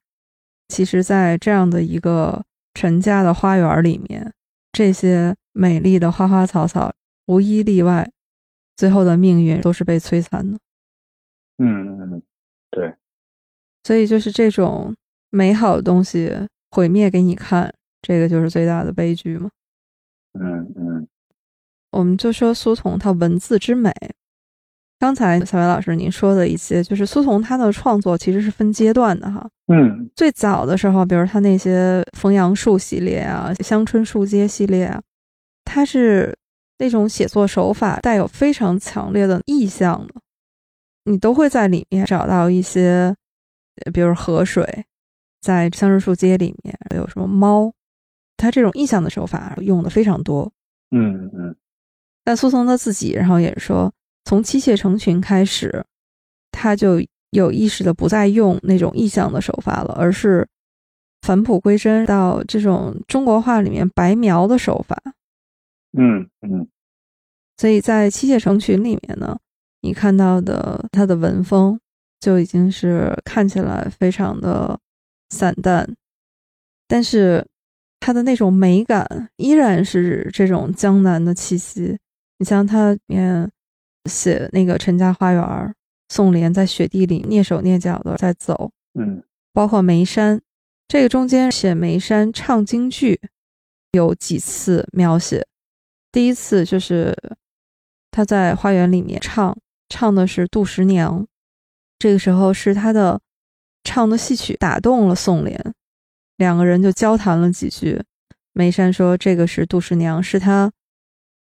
[0.68, 4.34] 其实，在这样的一个陈家的花园里面，
[4.72, 6.92] 这些美丽的花花草草
[7.28, 8.12] 无一例外，
[8.76, 10.58] 最后的命运都是被摧残的。
[11.60, 12.24] 嗯嗯，
[12.72, 12.96] 对，
[13.84, 14.96] 所以就是这种
[15.30, 19.52] 美好的东西毁灭给你看，这个就是最大的悲剧嘛。
[20.34, 21.08] 嗯嗯
[21.92, 23.94] 我们就说苏童他文字之美。
[24.98, 29.48] 刚才小白老师您说的一些，就是苏童他的创作其实是分阶段的哈。
[29.68, 35.02] 嗯最早的时候，比如他那些枫杨树系列啊、乡村树街系列啊，
[35.66, 36.38] 他是
[36.78, 40.14] 那种写作手法带有非常强烈的意象的，
[41.06, 43.16] 你都会在里面找到一些，
[43.86, 44.86] 呃比如河水，
[45.42, 47.74] 在乡村树街里面有什么猫，
[48.38, 50.52] 他这种意象的手法用的非常多。
[50.92, 51.56] 嗯嗯
[52.24, 53.92] 但苏童他自己，然后也说，
[54.26, 55.86] 从妻妾成群开始，
[56.52, 60.48] 他就有意识的不再用那种意象的手法了，而是
[61.22, 65.02] 返璞归真到这种中国画里面白描的手法。
[65.98, 66.68] 嗯嗯
[67.58, 69.40] 所以在妻妾成群里面呢，
[69.82, 71.80] 你看到的他的文风
[72.20, 74.78] 就已经是看起来非常的
[75.30, 75.96] 散淡，
[76.88, 77.48] 但是
[78.00, 81.98] 他的那种美感依然是这种江南的气息。
[82.40, 83.50] 你像他里面
[84.06, 85.76] 写那个陈家花园，
[86.10, 90.42] 宋濂在雪地里蹑手蹑脚的在走，嗯包括眉山，
[90.88, 93.20] 这个中间写眉山唱京剧
[93.92, 95.48] 有几次描写。
[96.12, 97.16] 第一次就是
[98.12, 99.58] 他在花园里面唱，
[99.90, 101.26] 唱的是杜十娘，
[102.00, 103.20] 这个时候是他的
[103.84, 105.58] 唱的戏曲打动了宋濂，
[106.38, 108.02] 两个人就交谈了几句。
[108.54, 110.72] 眉山说这个是杜十娘，是他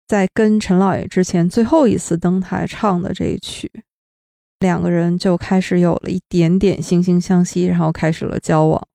[0.06, 3.70] 在跟陈老爷之前最后一次登台唱的这一曲。
[4.60, 8.88] 两个人就开始有了一点点惺惺相惜，然后开始了交往。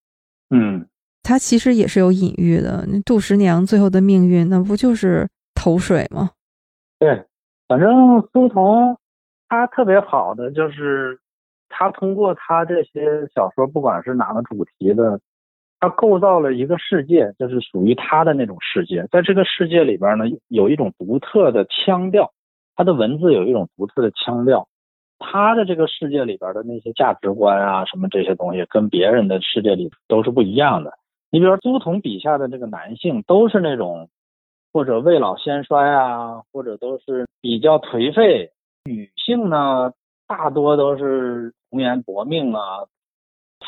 [0.50, 0.86] 嗯
[1.22, 6.32] 他其实也是有隐喻的，那杜十娘最后的命运，那不就是投水吗？
[6.98, 7.26] 对，
[7.68, 7.90] 反正
[8.34, 8.98] 苏童
[9.48, 11.20] 他特别好的就是
[11.68, 15.20] 他通过他这些小说，不管是哪个主题的，
[15.80, 19.08] 他构造了一个世界，就是属于他的那种世界。
[19.12, 22.32] 在这个世界里边呢，有一种独特的腔调，
[22.76, 24.68] 他的文字有一种独特的腔调。
[25.22, 30.94] 他的这个世界里边的那些价值观啊，什么这些东西，跟别人的世界里都是不一样的。
[31.30, 34.10] 你比如说苏童笔下的这个男性，都是那种
[34.72, 38.50] 或者未老先衰啊，或者都是比较颓废；
[38.86, 39.92] 女性呢，
[40.26, 42.88] 大多都是红颜薄命啊。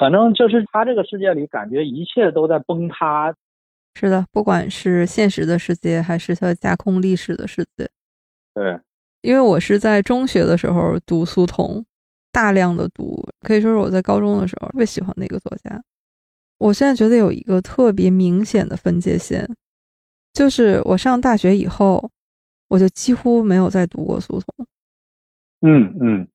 [0.02, 3.32] 反正就是他这个世界里，感觉一切都在崩塌。
[3.94, 7.88] 是的，不管是现实的世界，还是他架空历史的世界。
[8.56, 8.80] 对，
[9.22, 11.86] 因为我是在中学的时候读苏童，
[12.32, 15.80] 大量的读，可以说是我在高中的时候特别喜欢那个作家。
[16.58, 19.48] 我现在觉得有一个特别明显的分界线，
[20.34, 22.10] 就是我上大学以后，
[22.70, 24.66] 我就几乎没有再读过苏童。
[25.62, 26.28] 嗯嗯，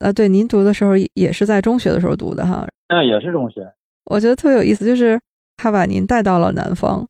[0.00, 2.66] 啊，对，您读的时候也是在中学的时候读的哈？
[2.88, 3.72] 那也是中学。
[4.04, 5.20] 我觉得特别有意思，就是
[5.56, 7.08] 他把您带到了南方。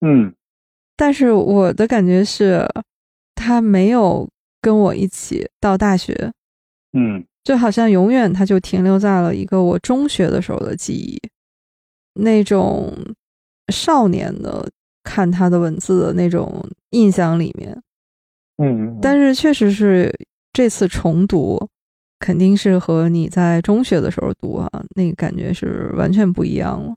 [0.00, 0.34] 嗯，
[0.96, 2.66] 但是我的感觉是，
[3.34, 4.28] 他没有
[4.60, 6.32] 跟我一起到大学。
[6.92, 11.18] 嗯，就好像永远他就停留在了一个我中学的时候的记忆。
[12.14, 12.92] 那种
[13.72, 14.68] 少年的
[15.02, 17.82] 看他的文字的那种印象里面，
[18.58, 20.12] 嗯，但是确实是
[20.52, 21.68] 这次重读，
[22.22, 26.94] 肯定是和你在中学的时候读啊，那个感觉是完全不一样了。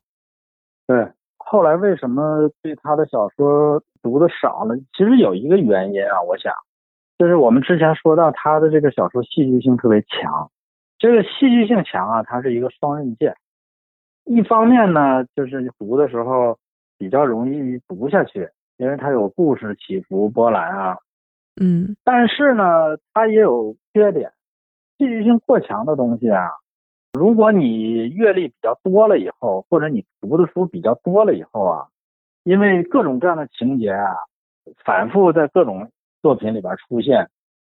[0.85, 4.77] 对，后来为什么对他的小说读的少了？
[4.95, 6.53] 其实有一个原因啊，我想，
[7.17, 10.51] 就是我们之前说到他的这个小说戏剧性特别强，
[10.99, 13.35] 这个戏剧性强啊，它是一个双刃剑。
[14.25, 16.59] 一方面呢，就是读的时候
[16.99, 20.97] 比较容易读下去，因为它有故事起伏波澜啊。
[21.59, 24.31] 嗯，但是呢，它也有缺点，
[24.97, 26.49] 戏剧性过强的东西啊，
[27.13, 31.87] 如果你阅历比较多了以后，或者你读的书比较多了以后啊，
[32.43, 34.15] 因为各种各样的情节啊，
[34.83, 35.89] 反复在各种
[36.21, 37.29] 作品里边出现，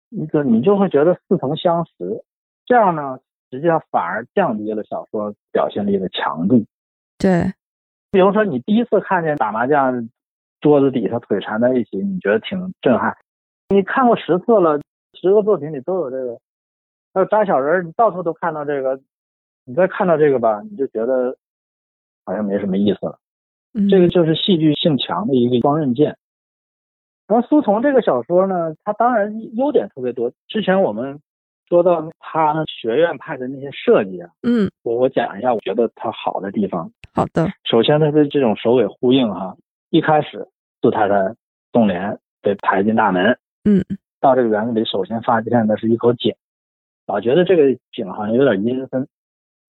[0.10, 2.23] 一个你就会觉得似曾相识，
[2.65, 3.19] 这样呢。
[3.51, 6.65] 实际上反而降低了小说表现力的强度。
[7.19, 7.54] 对，
[8.12, 10.10] 比如说你第一次看见打麻将
[10.60, 13.15] 桌子底下腿缠在一起，你觉得挺震撼。
[13.69, 14.82] 你看过十次了，
[15.13, 16.38] 十个作品里都有这个，
[17.15, 18.99] 还有扎小人，你到处都看到这个，
[19.65, 21.36] 你再看到这个吧，你就觉得
[22.25, 23.17] 好像没什么意思了。
[23.89, 26.17] 这个就是戏剧性强的一个双刃剑。
[27.28, 30.32] 然后苏童这个小说呢，它当然优点特别多。
[30.47, 31.19] 之前我们。
[31.67, 36.91] 说到他呢，学院派的那些设计啊，嗯，我我讲一下，我觉得他好的地方。
[37.12, 39.58] 好的，首先他的这种首尾呼应哈，
[39.89, 40.47] 一开始
[40.80, 41.15] 杜太太
[41.73, 43.84] 宋濂被抬进大门，嗯，
[44.21, 46.36] 到这个园子里，首先发现的是一口井，
[47.07, 49.07] 老觉得这个井好像有点阴森。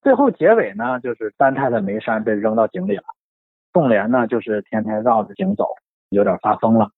[0.02, 3.04] 最后结尾呢，就是三太太梅山被扔到井里了，
[3.74, 5.68] 宋濂呢就是天天绕着井走，
[6.10, 6.92] 有点发疯了。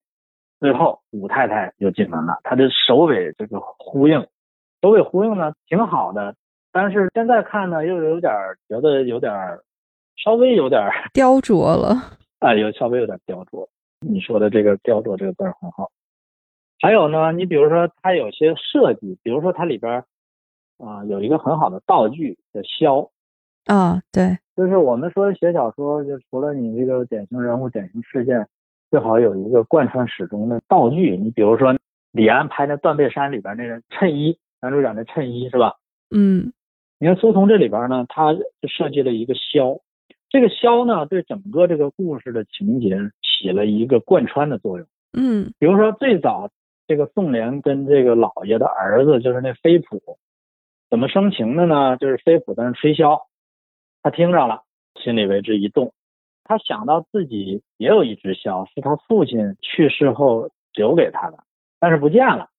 [0.60, 4.28] 最后武太太又进门了，他的首尾这个呼应。
[4.82, 6.36] 首尾呼应呢，挺好的，
[6.72, 8.32] 但是现在看呢，又有点
[8.68, 9.34] 觉得有点
[10.18, 10.82] 稍微有点
[11.14, 11.96] 雕琢了，
[12.40, 13.68] 啊，有稍微有点雕琢。
[14.00, 15.90] 你说的这个雕琢这个字很好。
[16.80, 20.04] 还有呢，你比如说它有些设计，比如说它里边
[20.78, 23.10] 啊有一个很好的道具叫箫
[23.66, 28.48] 啊，对，就是我们说写小说，就除了你这个典型人物、典型事件，
[28.90, 31.18] 最好有一个贯穿始终的道具。
[31.18, 31.76] 你比如说
[32.12, 34.38] 李安拍那《断背山》里边那个衬衣。
[34.60, 35.76] 男主角的衬衣是吧？
[36.10, 36.52] 嗯，
[36.98, 39.82] 你看苏童这里边呢，他就设计了一个箫，
[40.30, 44.88] 这个箫呢，对整个这个故事的情节起了一个贯穿的作用。
[45.14, 46.50] 嗯，比如说最早
[46.88, 50.18] 这个宋濂跟这个老爷的儿子，就是那飞普，
[50.90, 51.98] 怎么生情的呢？
[51.98, 53.22] 就是飞虎在那吹箫，
[54.04, 54.64] 他听着了，
[54.96, 55.94] 心里为之一动，
[56.44, 61.44] 他想到自己也有一只箫，是他父亲去世后留给他的，
[61.80, 62.50] 但是不见了。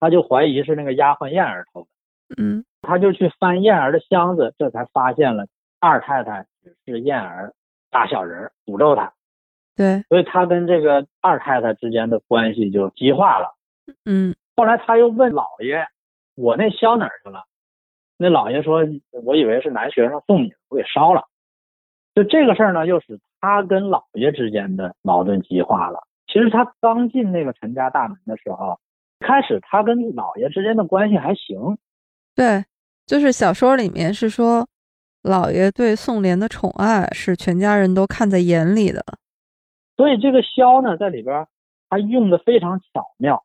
[0.00, 1.88] 他就怀疑是那个丫鬟燕儿偷的，
[2.36, 5.46] 嗯，他就去翻燕儿的箱子，这才发现了
[5.80, 6.46] 二太太
[6.84, 7.54] 是燕儿
[7.90, 9.14] 大小人诅咒他，
[9.74, 13.54] 对，所以他跟这个二太太之间的关系就激化了，
[14.04, 15.86] 嗯，后来他又问老爷，
[16.34, 17.44] 我那箫哪儿去了？
[18.16, 18.80] 那老爷说，
[19.24, 21.24] 我以为是男学生送你的，我给烧了。
[22.14, 26.06] 就这个事儿呢，又使他跟老爷之间的矛盾激化了。
[26.26, 28.78] 其实他刚进那个陈家大门的时候。
[29.20, 31.78] 开始他跟老爷之间的关系还行，
[32.34, 32.62] 对，
[33.06, 34.68] 就是小说里面是说，
[35.22, 39.02] 老爷对宋濂的宠爱是全家人都看在眼里的，
[39.96, 41.46] 所以这个箫呢，在里边
[41.88, 43.42] 他用的非常巧妙，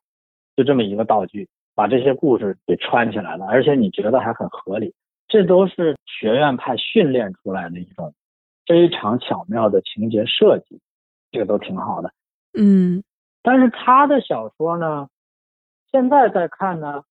[0.54, 4.94] 就这么一个道具，把这些故事给串起来了，而且你觉得还很合理，
[5.28, 8.14] 这都是学院派训练出来的一种
[8.66, 10.80] 非常巧妙的情节设计，
[11.30, 12.12] 这个都挺好的，
[12.58, 13.02] 嗯，
[13.42, 15.08] 但是他的小说呢？
[15.92, 17.02] 现在再看呢，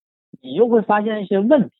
[0.41, 1.75] 你又会发现一些问题，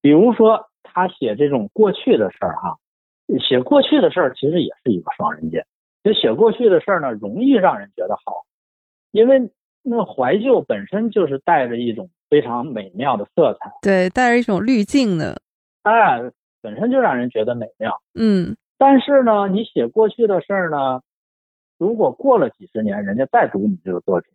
[0.00, 2.78] 比如说他写这种过去的事儿哈，
[3.40, 5.66] 写过去的事儿其实也是一个双刃剑。
[6.04, 8.44] 就写过去的事儿呢，容易让人觉得好，
[9.10, 9.50] 因为
[9.82, 15.40] 那怀旧本身就是带着一种非常美妙的色彩，对，带着一种滤镜的，
[15.82, 16.20] 哎，
[16.60, 18.00] 本身就让人觉得美妙。
[18.14, 21.00] 嗯但是呢，你写过去的事儿呢，
[21.78, 24.32] 如果过了几十年，人家再读你这个作品，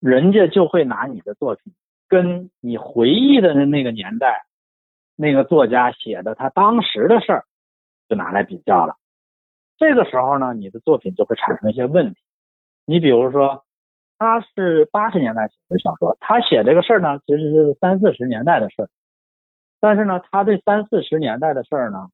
[0.00, 1.72] 人家就会拿你的作品
[2.08, 4.44] 跟你回忆的那个年代
[5.16, 7.44] 那个作家写的他当时的事儿，
[8.08, 8.96] 就拿来比较了。
[9.76, 12.20] 这个时候呢，你的作品就会产生一些问题。
[12.84, 13.63] 你比如说，
[14.24, 18.88] 他是八十年代写的小说，他写这个事儿呢，其实是三四十年代的事儿，
[19.80, 22.08] 但是呢，他对三四十年代的事儿呢，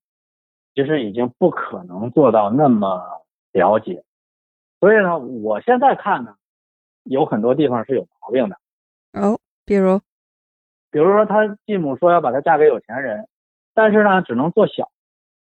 [0.74, 4.02] 其实已经不可能做到那么了解。
[4.80, 6.34] 所以呢，我现在看呢，
[7.04, 8.56] 有很多地方是有毛病的。
[9.12, 10.00] 哦，比如
[10.90, 13.28] 比如说，他继母说要把她嫁给有钱人，
[13.72, 14.90] 但是呢，只能做小。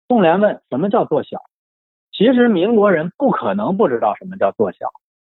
[0.07, 1.43] 宋濂问什么叫做小？
[2.11, 4.89] 其实民国人不可能不知道什么叫做小，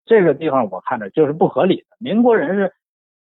[0.07, 1.97] 这个地方我看着就是不合理的。
[1.99, 2.73] 民国人是，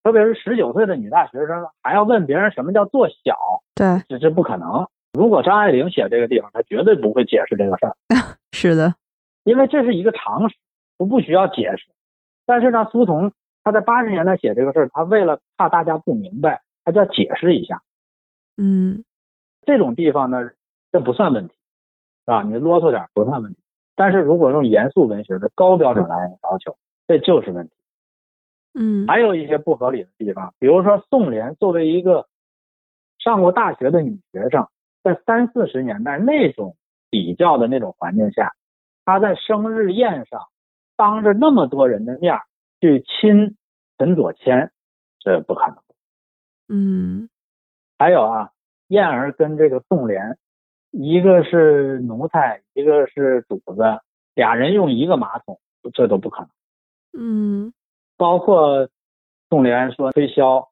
[0.04, 4.88] 特别是十九岁的女大学生，还要问别人什么叫做小，对，这这不可能。
[5.14, 7.96] 如果张爱玲写这个地方，她绝对不会解释这个事儿，
[8.52, 8.96] 是的，
[9.44, 10.56] 因为这是一个常识，
[10.98, 11.86] 都不需要解释。
[12.46, 13.32] 但是呢，苏童
[13.64, 17.82] 他在八十年代写这个事儿，他为了怕大家不明白，他就要解释一下。
[18.58, 19.04] 嗯
[19.66, 20.52] 这种地方呢，
[20.92, 21.54] 这不算问题，
[22.26, 22.44] 是吧？
[22.44, 23.63] 你啰嗦点不算问题。
[23.96, 26.78] 但是如果用严肃文学的高标准来要求，
[27.08, 27.74] 这就是问题。
[28.76, 32.28] 嗯还有一些不合理的地方，比如说宋濂作为一个
[33.20, 34.68] 上过大学的女学生，
[35.04, 36.76] 在三四十年代那种
[37.10, 38.54] 比较的那种环境下，
[39.06, 40.48] 她在生日宴上
[40.96, 42.40] 当着那么多人的面
[42.82, 43.56] 去亲
[43.98, 44.72] 陈左谦，
[45.20, 45.78] 这不可能。
[46.68, 47.30] 嗯
[48.00, 48.52] 还有啊，
[48.88, 50.36] 燕儿跟这个宋濂，
[50.94, 53.82] 一个是奴才，一个是主子，
[54.36, 55.60] 俩人用一个马桶，
[55.92, 56.50] 这都不可能。
[57.16, 57.74] 嗯
[58.16, 58.88] 包括
[59.50, 60.68] 宋濂说吹箫，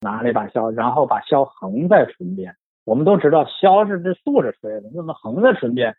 [0.00, 2.56] 拿了一把箫，然后把箫横在唇边。
[2.84, 5.94] 我们都知道箫是这竖着吹的，那么横在唇边，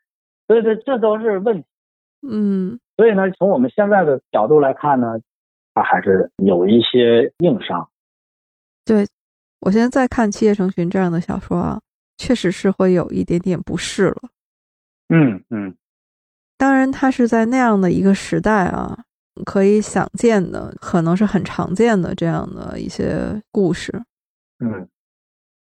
[0.47, 1.67] 所以这这都是问题。
[2.27, 5.19] 嗯所以呢，从我们现在的角度来看呢，
[5.75, 7.87] 他还是有一些硬伤。
[8.83, 9.05] 对
[9.61, 11.79] 我现在在看《七夜成群》这样的小说啊，
[12.17, 14.21] 确实是会有一点点不适了。
[15.09, 15.75] 嗯嗯
[16.57, 19.03] 当然，它是在那样的一个时代啊，
[19.45, 24.03] 可以想见的，可能是很常见的这样的一些故事。
[24.59, 24.87] 嗯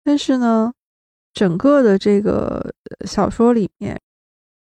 [0.03, 0.73] 但是呢，
[1.33, 3.99] 整个的这个呃小说里面，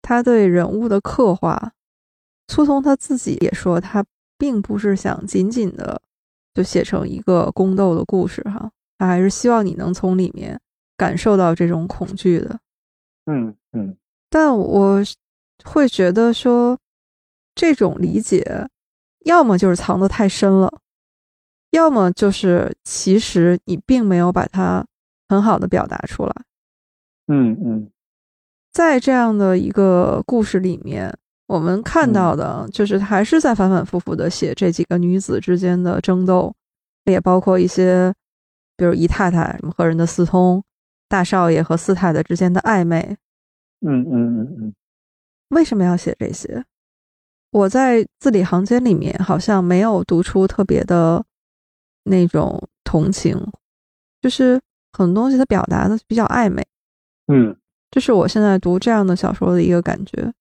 [0.01, 1.71] 他对人物的刻画，
[2.47, 4.03] 苏童他自己也说，他
[4.37, 6.01] 并不是想仅仅的
[6.53, 10.59] 就写成一个宫斗的故事哈，他还是希望你能从里面
[10.97, 12.59] 感受到这种恐惧的。
[13.25, 13.95] 嗯嗯
[14.29, 15.01] 但我
[15.63, 16.77] 会觉得说，
[17.55, 18.67] 这种理解，
[19.25, 20.71] 要么就是藏得太深了，
[21.71, 24.85] 要么就是其实你并没有把它
[25.29, 26.33] 很好的表达出来。
[27.27, 27.89] 嗯嗯
[28.71, 36.53] 在这样的一个故事里面，我们看到的就是还是在反反复复的写这几个女子之间的争斗，
[37.05, 38.13] 也包括一些，
[38.75, 40.61] 比如姨太太什么和人的私通，
[41.07, 43.17] 大少爷和四太太之间的暧昧。
[43.81, 44.73] 嗯嗯嗯嗯
[45.49, 46.65] 为什么要写这些？
[47.51, 51.23] 我在字里行间里面好像没有读出特别的
[52.03, 53.39] 那种同情，
[54.21, 54.59] 就是
[54.91, 56.65] 很多东西它表达的比较暧昧。
[57.27, 57.55] 嗯
[57.91, 60.33] 这是我现在读这样的小说的一个感觉。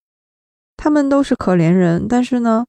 [0.77, 2.67] 他们都是可怜人，但是呢，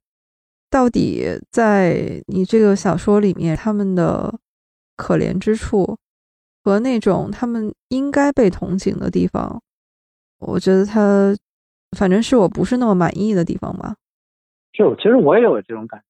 [0.69, 4.39] 到底在你这个小说里面，他们的
[4.95, 5.97] 可怜之处
[6.65, 9.62] 和那种他们应该被同情的地方，
[10.39, 11.32] 我觉得他
[11.95, 13.95] 反正是我不是那么满意的地方吧。
[14.73, 16.06] 就其实我也有这种感觉。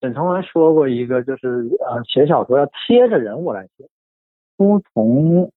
[0.00, 3.86] 沈从文说过一个，就是呃，写小说要贴着人物来写。
[4.56, 5.52] 都从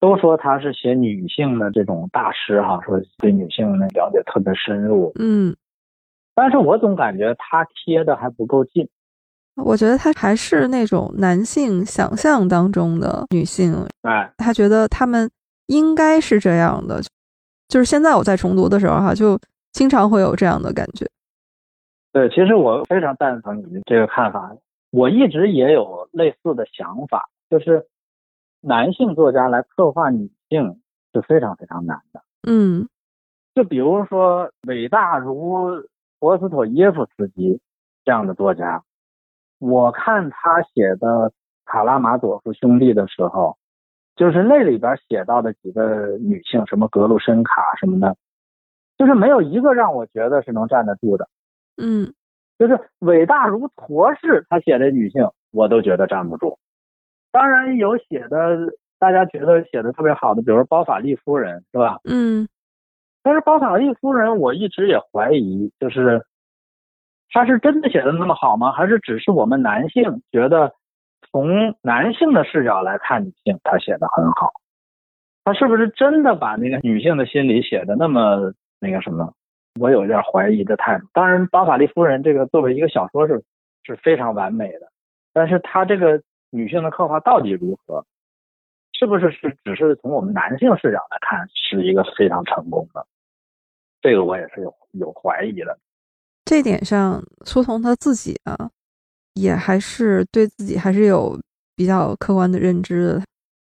[0.00, 5.12] 都说他是写女性的这种大师哈，说对女性的了解特别深入。
[5.18, 5.54] 嗯，
[6.34, 8.88] 但是我总感觉他贴的还不够近。
[9.56, 15.30] 我觉得他还是那种男性想象当中的女性，哎，他觉得他们
[15.66, 17.00] 应该是这样的。
[17.68, 19.38] 就是现在我在重读的时候哈，就
[19.72, 21.06] 经常会有这样的感觉。
[22.12, 24.54] 对，其实我非常赞成你的这个看法。
[24.90, 27.86] 我一直也有类似的想法，就是
[28.60, 30.80] 男性作家来刻画女性
[31.12, 32.22] 是非常非常难的。
[32.46, 32.88] 嗯
[33.54, 35.82] 就比如说伟大如
[36.20, 37.60] 陀思妥耶夫斯基
[38.04, 38.82] 这样的作家，
[39.58, 41.30] 我看他写的
[41.64, 43.56] 《卡拉马佐夫兄弟》的时候，
[44.14, 48.16] 就是那里边写到的几个女性，什么格鲁申卡什么的，
[48.98, 51.28] 就是没有一个让我觉得是能站得住的。
[51.76, 52.12] 嗯，
[52.58, 56.58] 就是伟大如陀氏，他写的女性，我都觉得站不住。
[57.32, 61.98] 当然有写的，大家觉得写的特别好的，比如包法利夫人，是吧？
[62.04, 62.48] 嗯，
[63.22, 66.24] 但是包法利夫人，我一直也怀疑，就是
[67.30, 68.72] 他是真的写的那么好吗？
[68.72, 70.72] 还是只是我们男性觉得
[71.30, 74.50] 从男性的视角来看女性，他写的很好？
[75.44, 79.32] 他是不是真的把那个女性的心理写的那么那个什么？
[79.78, 81.06] 我有点怀疑的态度。
[81.12, 83.44] 当然，《巴法利夫人》这个作为一个小说是
[83.84, 84.88] 是非常完美的，
[85.34, 88.06] 但是他这个女性的刻画到底如何？
[88.98, 93.06] 是不是是只是从我们男性视角来看是一个非常成功的？
[94.00, 95.78] 这个我也是有有怀疑的。
[96.46, 98.70] 这点上，苏童他自己啊，
[99.34, 101.38] 也还是对自己还是有
[101.74, 103.22] 比较客观的认知的。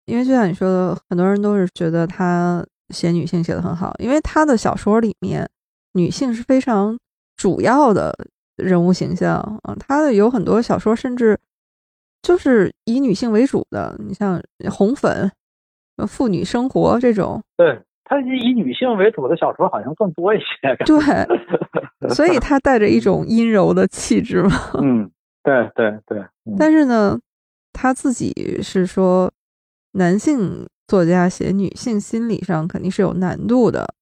[0.05, 5.49] 因为就像你说的，很多人都是觉得他写女性写的很好，因为他的小说里面
[5.93, 6.99] 女性是非常
[7.37, 8.13] 主要的
[8.57, 9.75] 人物形象啊。
[9.79, 11.39] 他的有很多小说甚至
[12.21, 14.41] 就是以女性为主的，你像
[14.71, 15.31] 《红粉》
[16.07, 17.41] 《妇女生活》这种。
[17.57, 20.75] 对他以女性为主的小说好像更多一些。
[20.87, 24.51] 对，所以他带着一种阴柔的气质嘛。
[24.81, 25.11] 嗯，
[25.43, 26.25] 对对对。
[26.59, 27.19] 但是呢，
[27.73, 29.31] 他自己是说。
[29.99, 33.95] 男性作家写女性心理上肯定是有难度的，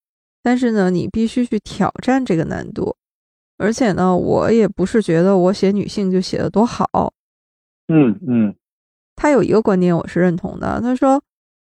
[0.42, 2.96] 但是呢，你必须去挑战这个难度。
[3.58, 7.12] 而且呢，我也不是觉得我写女性就写的多好。
[7.86, 8.56] 嗯嗯，
[9.14, 11.22] 他有一个观点我是认同的，他说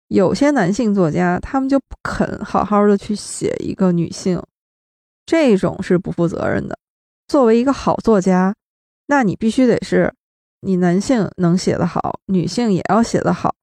[0.08, 4.42] 有些男性作家他们就不肯好好的去写一个女性，
[5.24, 6.78] 这种是不负责任的。
[7.28, 8.54] 作为一个好作家，
[9.06, 10.12] 那你必须得是
[10.60, 13.54] 你男性能写得好，女性也要写得好。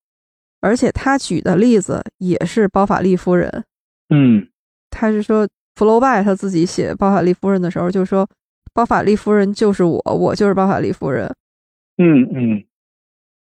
[0.59, 3.63] 而且他举的例子也是包法利夫人，
[4.09, 4.47] 嗯，
[4.89, 8.25] 他是说福楼拜他自己写包法利夫人的时候就说，
[8.73, 11.33] 包法利夫人就是我，我就是包法利夫人，
[11.97, 12.63] 嗯嗯，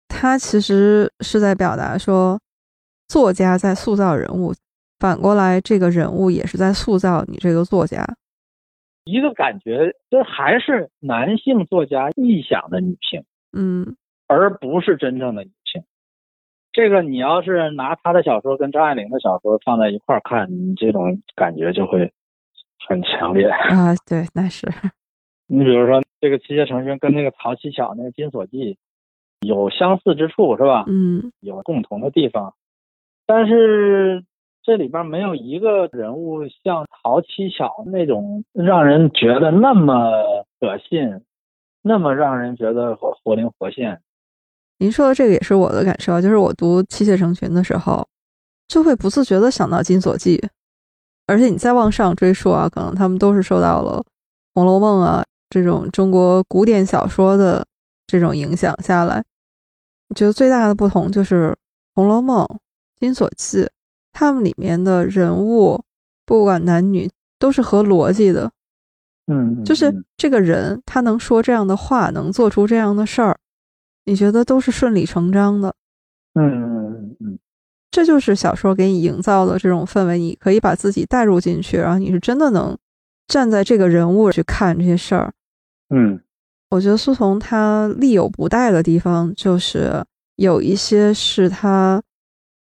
[0.09, 2.37] 他其实是在表达说，
[3.07, 4.53] 作家在塑造人物，
[4.99, 8.05] 反过来这个人物也是在塑造你这个作家，
[9.05, 13.95] 一个感觉就还是男性作家臆想的女性，嗯，
[14.27, 15.83] 而不是真正的女性。
[16.71, 22.11] 这个你要是拿他的小说跟张爱玲的小说放在一块儿看，你这种感觉就会
[22.87, 23.93] 很强烈啊。
[24.07, 24.67] 对，那是。
[25.45, 28.57] 你比如说这个《妻妾成群》跟那个曹七巧那个《金锁记》
[29.41, 30.85] 有相似之处是吧？
[30.87, 32.55] 嗯，有共同的地方，
[33.25, 34.23] 但是
[34.63, 41.21] 这里边没有一个人物像陶七巧那种让人觉得那么可信，
[41.81, 44.01] 那么让人觉得活活灵活现。
[44.79, 48.05] 您说的这个也是我的感受，就是我读《妻妾成群》的时候，
[48.67, 50.37] 就会不自觉的想到《金锁记》，
[51.27, 54.01] 而且你再往上追溯啊，可能他们都是受到了
[54.53, 57.65] 《红楼梦》啊这种中国古典小说的
[58.07, 59.23] 这种影响下来。
[60.09, 61.51] 我觉得最大的不同就是
[61.95, 62.45] 《红楼梦》
[63.03, 63.63] 《金锁记》，
[64.13, 65.83] 他们里面的人物，
[66.25, 68.49] 不管男女，都是合逻辑的。
[69.27, 73.37] 嗯，就是这个人他能说这样的话，能做出这样的事儿。
[74.05, 75.75] 你觉得都是顺理成章的，
[76.35, 77.39] 嗯嗯嗯嗯，
[77.91, 82.77] 这就是小说给你营造的这种氛围，你可以把自己带入进去，然后你是真的能
[83.27, 85.33] 站在这个人物去看这些事儿。
[85.89, 86.21] 嗯，
[86.69, 90.05] 我觉得苏童他力有不逮的地方，就是
[90.37, 92.01] 有一些是他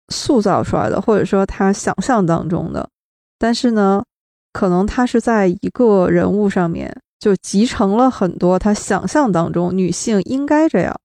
[0.09, 2.89] 塑造出来的，或者说他想象当中的，
[3.39, 4.03] 但是呢，
[4.53, 10.95] 可能他是在一个人物上面就集成了很多他想象当中女性应该这样。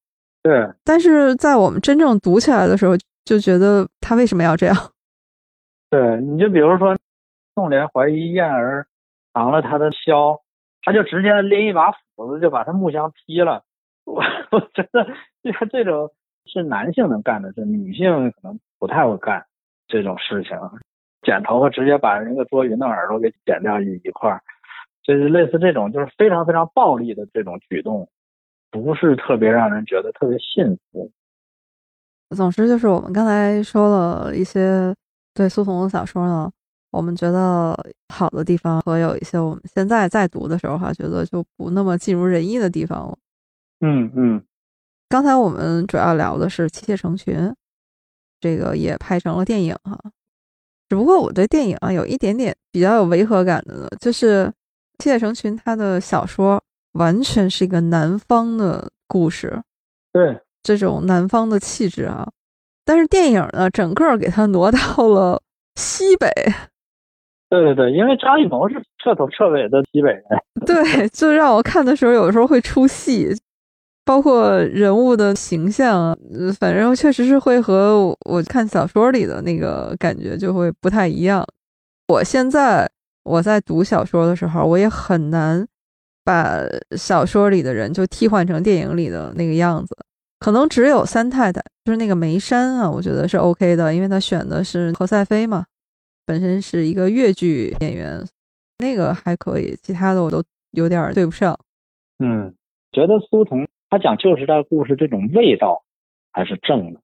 [0.42, 2.94] 对，但是在我们真正读起来的时候，
[3.24, 4.76] 就觉得他为什么要这样？
[5.90, 6.96] 对，你就比如说，
[7.54, 8.86] 宋濂怀疑燕儿
[9.34, 10.40] 藏了他的箫，
[10.82, 13.62] 他就直接拎一把斧子就把他木箱劈了。
[14.06, 15.06] 我我觉得
[15.42, 16.10] 这这种
[16.46, 19.46] 是男性能干的事，女性可能不太会干
[19.86, 20.58] 这种事情。
[21.22, 24.42] 剪头发直接把人家多云的耳朵给剪掉一一块儿，
[25.04, 28.08] 就是类似这种，就是非常非常暴力的这种举动。
[28.70, 31.10] 不是特别让人觉得特别幸福。
[32.36, 34.94] 总之，就是我们刚才说了一些
[35.34, 36.48] 对苏童的小说呢，
[36.92, 37.76] 我们觉得
[38.14, 43.18] 好的地方和有一些我们现在在读的时候哈，觉得就不那么尽如人意的地方了。
[43.80, 44.42] 嗯嗯。
[45.08, 47.36] 刚才我们主要聊的是《妻妾成群》，
[48.40, 49.98] 这个也拍成了电影哈。
[50.88, 54.46] 只不过我对电影啊有一点点比较有违和感的呢，就是
[54.98, 56.62] 《妻妾成群》他的小说。
[56.94, 59.62] 完全是一个南方的故事，
[60.12, 62.28] 对这种南方的气质啊。
[62.84, 65.40] 但是电影呢，整个给它挪到了
[65.76, 66.28] 西北，
[67.48, 70.24] 对对对，因为张艺谋是彻头彻尾的西北人。
[70.66, 73.28] 对，就让我看的时候，有的时候会出戏，
[74.10, 76.18] 包括人物的形象，
[76.58, 81.46] 反正确实是会和我看小说里的那个感觉就会不太一样。
[82.08, 82.90] 我现在
[83.22, 85.64] 我在读小说的时候，我也很难
[86.24, 86.58] 把
[86.96, 89.96] 小说里的人就替换成电影里的那个样子。
[90.40, 95.64] 可能只有三太太，就是那个梅山啊，我觉得是 OK 的，因为他选的是何赛飞嘛，
[96.26, 98.26] 本身是一个越剧演员，
[98.78, 100.42] 那个还可以，其他的我都
[100.72, 101.56] 有点对不上。
[102.18, 102.52] 嗯，
[102.90, 105.82] 觉得苏童他讲旧时代故事这种味道
[106.32, 107.00] 还是正的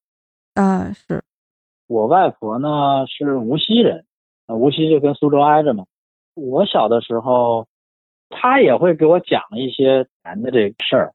[0.54, 0.92] 啊。
[0.92, 1.24] 是
[1.88, 4.06] 我外婆呢是无锡人，
[4.46, 5.84] 无锡就跟苏州挨着嘛。
[6.34, 7.66] 我小的时候，
[8.30, 11.12] 她也会给我讲一些难的这个事儿。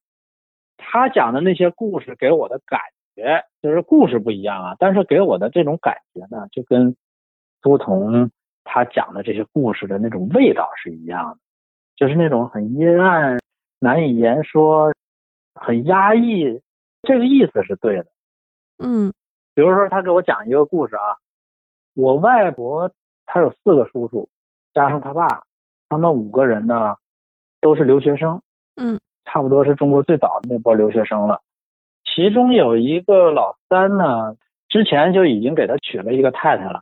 [0.84, 2.80] 他讲的那些故事给我的感
[3.16, 6.96] 觉，就是故事不一样啊，但是给我的这种感觉呢，就跟
[7.62, 8.32] 苏童
[8.64, 11.38] 他讲的这些故事的那种味道是一样的，
[11.96, 13.40] 就是那种很阴暗、
[13.80, 14.92] 难以言说、
[15.64, 16.62] 很压抑，
[17.04, 18.08] 这个意思是对的。
[18.80, 19.14] 嗯，
[19.54, 21.18] 比如说他给我讲一个故事啊，
[21.94, 22.92] 我外婆
[23.26, 24.28] 她有四个叔叔，
[24.74, 25.44] 加上他爸，
[25.88, 26.96] 他们五个人呢
[27.60, 28.42] 都是留学生。
[28.76, 29.00] 嗯。
[29.24, 31.42] 差不多是中国最早的那波留学生了，
[32.04, 34.36] 其中有一个老三呢，
[34.68, 36.82] 之前就已经给他娶了一个太太了。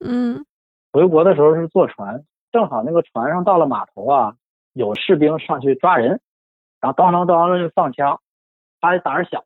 [0.00, 0.44] 嗯，
[0.92, 4.34] 回国的时候是坐船，正好那个船上到了码头啊，
[4.72, 6.20] 有士兵上去抓人，
[6.84, 8.20] 然后当当当当就放枪，
[8.78, 9.42] 他胆儿小，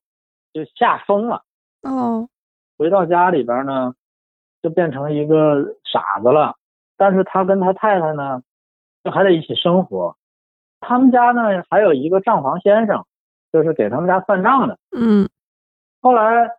[0.52, 1.44] 就吓疯了。
[1.82, 2.28] 哦，
[2.76, 3.94] 回到家里边呢，
[4.60, 6.56] 就变成一个傻子了。
[6.96, 8.42] 但是他跟他太太呢，
[9.04, 10.16] 就还得一起生活。
[10.80, 13.06] 他们家呢还有一个账房先生，
[13.52, 14.76] 就是给他们家算账的。
[14.90, 15.28] 嗯，
[16.02, 16.56] 后来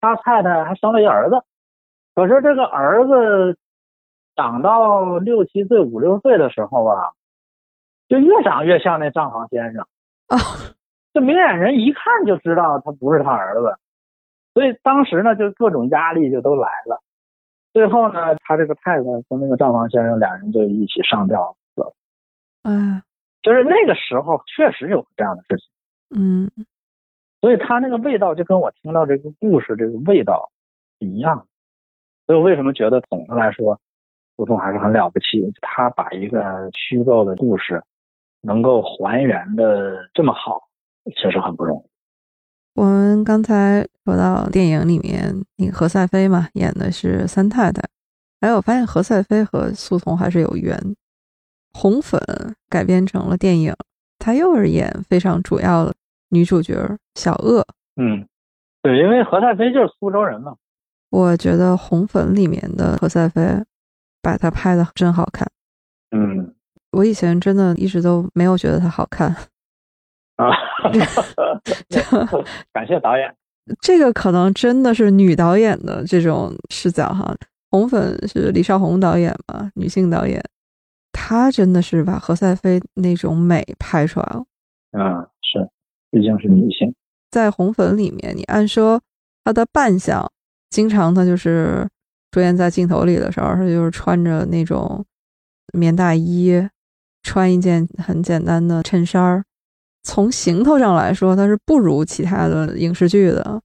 [0.00, 1.42] 他太太还生了一儿子，
[2.14, 3.58] 可是这个儿子
[4.36, 7.14] 长到六七岁、五六岁的时候吧，
[8.06, 9.84] 就越长越像那账房先生。
[10.32, 10.74] 啊，
[11.12, 13.76] 这明眼人一看就知道他不是他儿子，
[14.54, 17.02] 所以当时呢就各种压力就都来了。
[17.72, 21.94] 最后呢，他这个太太和那个账房先生俩人就一起上吊死了。
[22.62, 23.02] 哎。
[23.42, 25.66] 就是那个时候确实有这样的事情，
[26.16, 26.48] 嗯，
[27.40, 30.52] 所以他那个味道就跟我听到这个故事这个味道
[31.00, 31.48] 一样，
[32.24, 33.80] 所以我为什么觉得总的来说，
[34.36, 37.82] 胡同还是很了不起，他把一个虚构的故事
[38.42, 40.68] 能够还原的这么好，
[41.16, 41.90] 确实很不容易。
[42.74, 47.82] 我们刚才说到电影里面那个何赛飞嘛，演的是三太太，
[48.40, 50.78] 哎，我发现何赛飞和苏童还是有缘。
[51.74, 52.20] 红粉
[52.68, 53.74] 改编成了电影，
[54.18, 55.94] 她又是演非常主要的
[56.30, 56.74] 女主角
[57.14, 57.64] 小鄂。
[57.96, 58.26] 嗯，
[58.82, 60.56] 对，因为何赛飞就是苏州人嘛。
[61.10, 63.42] 我觉得红粉里面的何赛飞，
[64.22, 65.46] 把她拍的真好看。
[66.10, 66.54] 嗯，
[66.92, 69.28] 我以前真的一直都没有觉得她好看。
[70.36, 70.48] 啊，
[72.72, 73.34] 感谢导演。
[73.80, 77.34] 这个可能真的是女导演的这种视角哈。
[77.70, 80.42] 红粉是李少红导演嘛，女性导演。
[81.12, 84.44] 她真的是把何赛飞那种美拍出来了，
[84.92, 85.68] 啊，是，
[86.10, 86.94] 毕竟是女性，
[87.30, 89.00] 在红粉里面，你按说
[89.44, 90.30] 她的扮相，
[90.70, 91.88] 经常她就是
[92.32, 95.04] 出现在镜头里的时候，她就是穿着那种
[95.72, 96.52] 棉大衣，
[97.22, 99.44] 穿一件很简单的衬衫儿，
[100.02, 103.60] 从行头上来说，它是不如其他的影视剧的，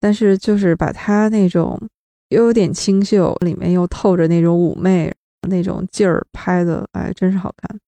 [0.00, 1.80] 但是就是把她那种
[2.28, 5.12] 又有点清秀，里面又透着那种妩媚。
[5.48, 7.80] 那种劲儿拍的，哎，真是好看。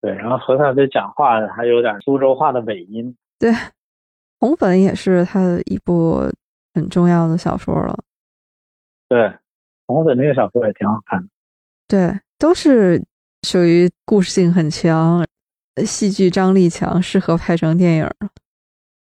[0.00, 3.14] 对，然后何赛飞讲话还有点苏州话的尾音。
[3.38, 3.52] 对，
[4.40, 6.22] 红粉也是他的一部
[6.72, 7.94] 很重要的小说了。
[9.10, 9.30] 对，
[9.86, 11.28] 红粉那个小说也挺好看的。
[11.86, 13.04] 对，都是
[13.46, 15.24] 属于故事性很强、
[15.84, 18.10] 戏剧张力强，适合拍成电影。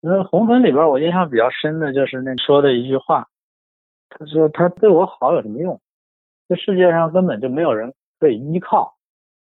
[0.02, 3.30] 那红粉里边我印象比较深的就是那说的一句话，
[4.10, 5.80] 他说：“他对我好有什么用？”
[6.50, 8.98] 这世界上根本就没有人可以依靠，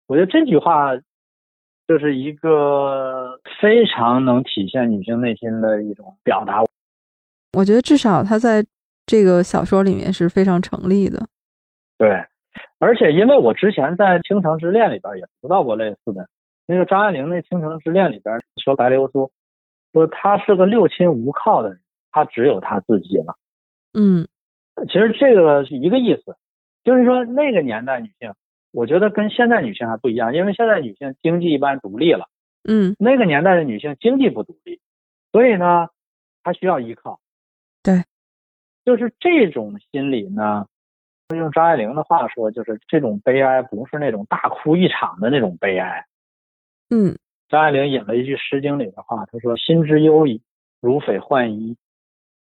[0.07, 0.89] 我觉得这句话
[1.87, 6.61] 就是一个非常能体现女性内心的一种表达。
[7.57, 8.65] 我觉得至少他在
[9.05, 11.25] 这个小说里面是非常成立的。
[11.97, 12.25] 对，
[12.79, 16.27] 而且因为我之前在《倾城之恋》里边也读到过类似的，
[16.65, 19.31] 那个张爱玲那《倾城之恋》里边说白流苏，
[19.93, 21.79] 说她是个六亲无靠的人，
[22.11, 23.35] 她只有她自己了。
[23.93, 24.27] 嗯，
[24.87, 26.35] 其实这个是一个意思。
[26.81, 28.33] 就是说，那个年代女性，
[28.71, 32.29] 我觉得跟现在女性还不一样，因为现在女性经济一般独立了，
[32.63, 34.79] 嗯，那个年代的女性经济不独立，
[35.33, 35.89] 所以呢，
[36.41, 37.19] 她需要依靠。
[37.83, 38.05] 对，
[38.85, 40.67] 就是这种心理呢，
[41.35, 46.05] 用张爱玲的话说，就是这种悲哀不是那种大哭一场的那种悲哀。
[46.89, 47.17] 嗯，
[47.49, 50.41] 张爱玲引了一句《诗经》里的话，她说：“心之忧矣，
[50.81, 51.77] 如匪患衣。”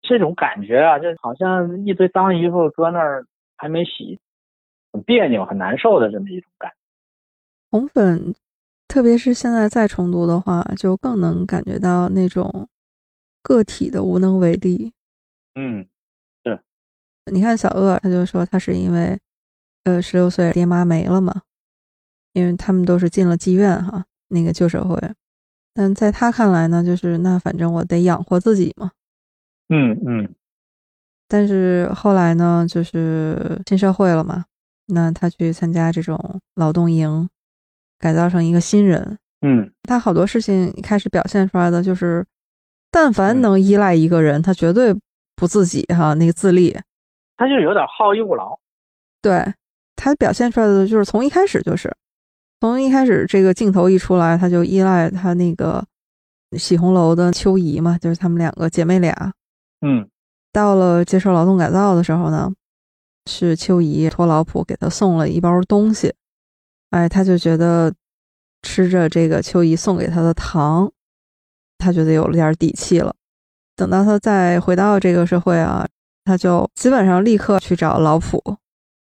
[0.01, 3.25] 这种感觉啊，就好像一堆脏衣服搁那儿
[3.57, 4.17] 还没洗，
[4.93, 6.77] 很别扭、很难受的这么一种感觉。
[7.69, 8.33] 红粉，
[8.87, 12.69] 特别是现在在重读的话，就更能感觉到那种
[13.43, 14.93] 个体的无能为力。
[15.55, 15.98] 嗯，是。
[17.31, 19.17] 你看小鄂，他就说他是因为，
[19.83, 21.41] 呃，十六岁爹妈没了嘛，
[22.33, 24.97] 因为他们都是进了妓院哈，那个旧社会。
[25.73, 28.91] 但在他看来呢，就是那反正我得养活自己嘛。
[29.69, 30.35] 嗯嗯。
[31.27, 34.45] 但是后来呢，就是进社会了嘛，
[34.87, 37.29] 那他去参加这种劳动营。
[38.01, 42.25] 改造成一个新人，嗯，他好多事情一开始表现出来的就是，
[42.89, 44.95] 但凡能依赖一个人，他绝对
[45.35, 46.79] 不自己哈，那个自立，
[47.39, 48.59] 他就有点好逸恶劳。
[49.21, 49.53] 对
[49.95, 51.95] 他表现出来的就是从一开始就是，
[52.59, 55.85] 从一开始这个镜头一出来，他就依赖他那个
[56.57, 59.33] 喜红楼的秋怡嘛，就是他们两个姐妹俩。
[59.79, 60.05] 嗯，
[60.51, 62.51] 到了接受劳动改造的时候呢，
[63.25, 66.13] 是秋怡托老普给他送了一包东西。
[66.89, 67.93] 哎，他就觉得
[68.63, 70.91] 吃着这个秋怡送给他的糖，
[71.77, 73.15] 他觉得有了点底气了。
[73.75, 75.87] 等到他再回到这个社会啊，
[76.29, 78.39] 他就基本上立刻去找老普，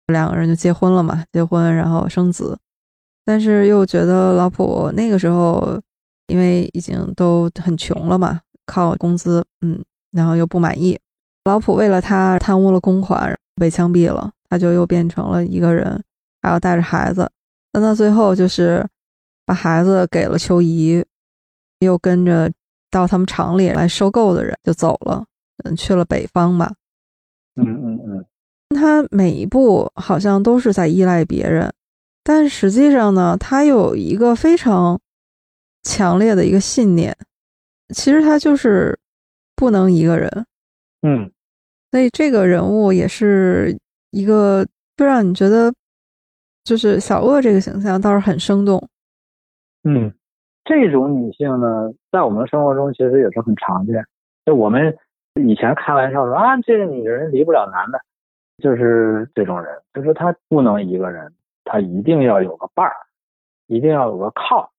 [0.08, 2.58] 两个人就结婚了嘛，结婚然后生子。
[3.24, 5.80] 但是又觉得老普那个时候，
[6.26, 10.98] 因为已经都很穷了嘛，靠工资，嗯，然后又不满意。
[11.44, 16.02] 老普为了他贪污了公款，被枪毙了，他就又变成了一个人，
[16.42, 17.30] 还要带着孩子。
[17.72, 18.84] 那到最后就是
[19.46, 21.04] 把孩子给了秋怡，
[21.78, 22.50] 又跟着
[22.90, 25.24] 到他们厂里来收购的人就走了，
[25.62, 26.74] 嗯，去了北方吧。
[27.56, 28.26] 嗯嗯嗯，
[28.70, 31.72] 他每一步好像都是在依赖别人，
[32.22, 35.00] 但实际上呢，他有一个非常
[35.82, 37.16] 强烈的一个信念，
[37.94, 38.98] 其实他就是
[39.54, 40.46] 不能一个人。
[41.02, 41.30] 嗯，
[41.90, 43.78] 所以这个人物也是
[44.10, 45.72] 一个，就让你觉得。
[46.64, 48.88] 就是小恶这个形象倒是很生动，
[49.82, 50.14] 嗯，
[50.64, 53.96] 这种女性呢，在我们生活中其实也是很常见。
[54.46, 54.96] 就我们
[55.40, 58.00] 以前开玩笑说啊，这个女人离不了男的，
[58.62, 61.32] 就是这种人，就是她不能一个人，
[61.64, 62.94] 她一定要有个伴儿，
[63.66, 64.70] 一定要有个靠。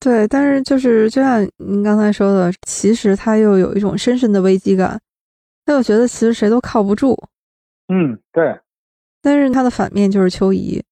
[0.00, 5.00] 对，但是就是就像您刚才说的，其实她又有一种深深的危机感，
[5.64, 7.16] 她又觉得其实谁都靠不住。
[7.88, 8.58] 嗯，对。
[9.20, 10.82] 但是她的反面就是秋怡。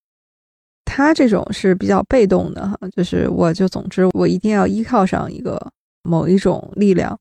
[0.93, 5.70] 他这种是比较被动的哈，就是我就总之我一定要依靠上一个
[6.03, 7.16] 某一种力量，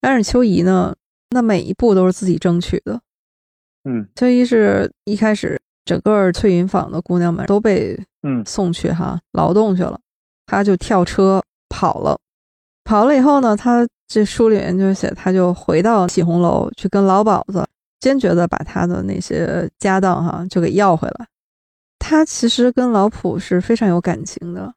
[0.00, 0.94] 但是秋怡呢，
[1.30, 3.00] 那每一步都是自己争取的。
[3.84, 9.98] 嗯，秋怡是一开始整个翠云坊的姑娘们都被嗯送去哈劳动去了，
[10.46, 12.18] 她就跳车跑了，
[12.84, 17.66] 跑了以后呢，他这书里面就写他就回到喜红楼去跟老鸨子
[18.00, 21.26] 坚决的把他的那些家当哈就给要回来。
[21.98, 24.72] 他其实跟老普是非常有感情的，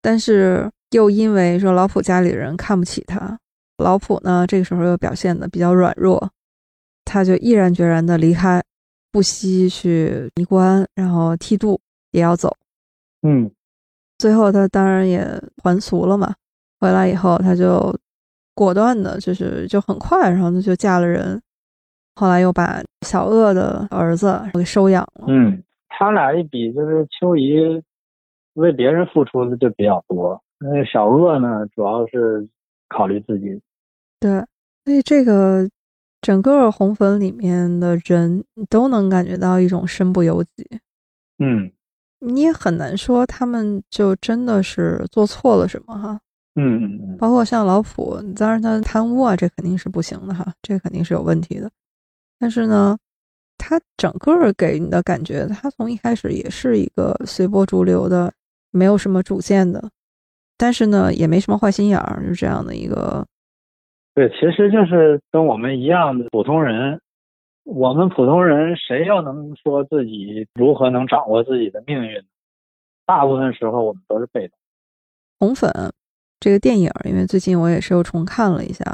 [0.00, 3.38] 但是又因为说老普家里人看不起他，
[3.78, 6.30] 老普呢这个时候又表现的比较软弱，
[7.04, 8.62] 他就毅然决然的离开，
[9.10, 11.80] 不惜去离官，然后剃度
[12.12, 12.56] 也要走。
[13.22, 13.50] 嗯，
[14.18, 15.26] 最后他当然也
[15.62, 16.34] 还俗了嘛，
[16.80, 17.96] 回来以后他就
[18.54, 21.40] 果断的，就是就很快，然后他就嫁了人，
[22.14, 25.26] 后来又把小鄂的儿子给收养了。
[25.28, 25.62] 嗯。
[25.96, 27.54] 他俩一比，就是秋怡
[28.54, 32.48] 为别人付出的就比较多，那小鄂呢，主要是
[32.94, 33.60] 考虑自己。
[34.20, 34.30] 对，
[34.84, 35.68] 所以这个
[36.20, 40.66] 整个红粉里面的人都能感觉到一种身不由己。
[41.38, 41.70] 嗯，
[42.20, 46.20] 你也很难说他们就真的是做错了什么哈。
[46.54, 47.16] 嗯嗯嗯。
[47.18, 51.70] 包括像老普，当然他贪污啊，这肯定是不行的哈，这肯定是有问题的。
[52.38, 52.96] 但是呢。
[53.56, 58.30] 他整个给你的感觉，他从一开始也是一个随波逐流的，
[58.72, 59.88] 没有什么主见的，
[60.56, 63.26] 但是呢，也没什么坏心眼儿，就这样的一个。
[64.14, 67.00] 对，其实就是跟我们一样的普通人。
[67.64, 72.22] 我们普通人谁又能说自己如何能掌握自己的命运？
[73.06, 74.56] 大部分时候我们都是被动。
[75.40, 75.72] 红粉
[76.38, 78.84] 这个电影，因为最近我也是又重看了一下，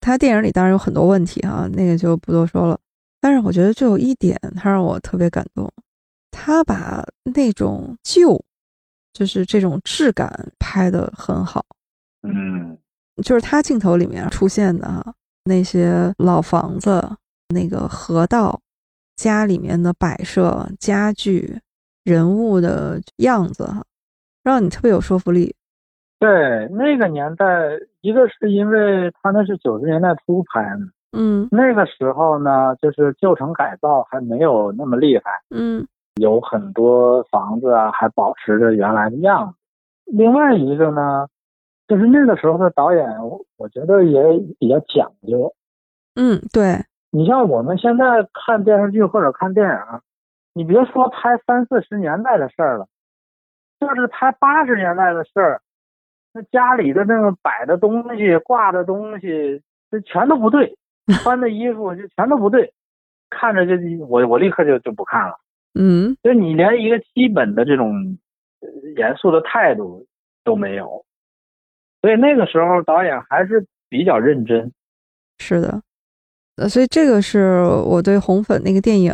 [0.00, 2.80] 他电影里当然有很多问题哈，那个就不多说了。
[3.20, 5.70] 但是我觉得就有一点，他让我特别感动，
[6.30, 7.04] 他把
[7.34, 8.42] 那种旧，
[9.14, 11.64] 就是这种质感拍得很好。
[12.22, 12.76] 嗯，
[13.22, 17.02] 就是他镜头里面出现的那些老房子、
[17.54, 18.60] 那个河道，
[19.16, 21.58] 家里面的摆设、家具、
[22.02, 23.82] 人物的样子，哈，
[24.42, 25.54] 让你特别有说服力。
[26.18, 27.44] 对，那个年代，
[28.00, 30.80] 一个是因为他那是九十年代初拍的，
[31.12, 35.86] 嗯那个时候呢，就是旧城改造还没有那么厉害，嗯
[36.20, 39.58] 有很多房子啊还保持着原来的样子。
[40.06, 41.26] 另外一个呢，
[41.88, 44.22] 就是那个时候的导演，我我觉得也
[44.58, 45.54] 比较讲究。
[46.14, 50.00] 嗯，对，你像我们现在看电视剧或者看电影，
[50.52, 52.86] 你别说拍三四十年代的事儿了，
[53.80, 55.62] 就是拍八十年代的事儿，
[56.32, 60.76] 那家里的那个摆的东西、挂的东西，这全都不对，
[61.24, 62.72] 穿的衣服就全都不对，
[63.30, 63.72] 看着就
[64.06, 65.38] 我我立刻就就不看了。
[65.74, 68.18] 嗯就你连一个基本的这种
[68.60, 70.06] 呃严肃的态度
[70.44, 71.04] 都没有，
[72.00, 74.72] 所以那个时候导演还是比较认真。
[75.38, 75.82] 是的，
[76.56, 79.12] 呃，所以这个是我对红粉那个电影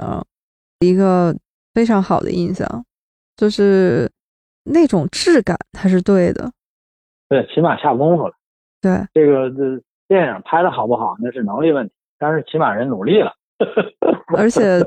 [0.81, 1.35] 一个
[1.73, 2.67] 非常好的印象，
[3.37, 4.11] 就是
[4.65, 6.53] 那种质感它是对的，
[7.29, 8.35] 对，起码下功夫了。
[8.83, 13.33] 对，这个这电影拍的好不好那是能力问题，但是起码人努力了。
[14.37, 14.81] 而且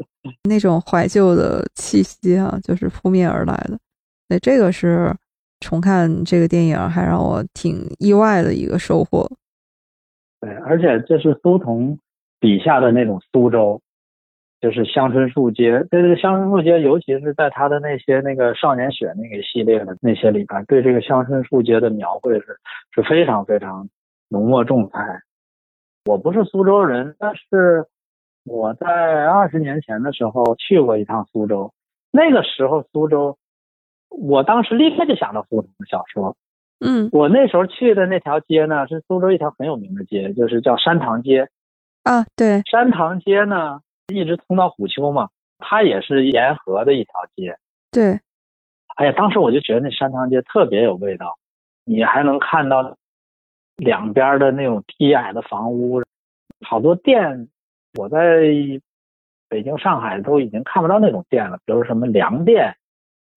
[0.44, 3.78] 那种怀旧的气息啊，就是扑面而来的。
[4.30, 5.14] 那这个是
[5.60, 9.30] 重看这个电影还让我挺意外的一个收获。
[10.42, 11.98] 对，而且这是苏童
[12.40, 13.82] 笔下的那种苏州，
[14.60, 15.86] 就是乡村树街。
[15.90, 22.58] 这个乡村树街，尤其是在他的那些那个少年雪那个系列的那些里边，对这个乡村树街的描绘是
[22.94, 23.88] 是非常非常
[24.30, 25.22] 浓墨重彩。
[26.06, 27.86] 我不是苏州人，但是
[28.46, 31.74] 我在二十年前的时候去过一趟苏州，
[32.12, 33.38] 那个时候苏州，
[34.10, 36.36] 我当时立刻就想到苏童的小说。
[36.86, 41.48] 嗯我那时候去的那条街呢，是苏州一条很有名的街，就是叫山塘街。
[42.04, 43.80] 啊，对，山塘街呢，
[44.14, 45.30] 一直通到虎丘嘛，
[45.60, 47.58] 它也是沿河的一条街。
[47.92, 48.20] 对，
[48.98, 51.38] 哎呀，当时我就觉得那山塘街特别有味道，
[51.86, 52.98] 你还能看到
[53.78, 56.04] 两边的那种低矮的房屋，
[56.66, 57.48] 好多店，
[57.94, 58.42] 我在
[59.50, 62.76] 北京、上海都已经看不到那种店了，比如什么粮店、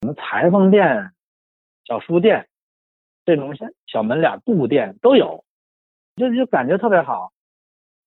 [0.01, 1.13] 什么裁缝店、
[1.85, 2.49] 小书店，
[3.25, 5.45] 这种小小门脸布店都有，
[6.17, 7.33] 就就感觉特别好。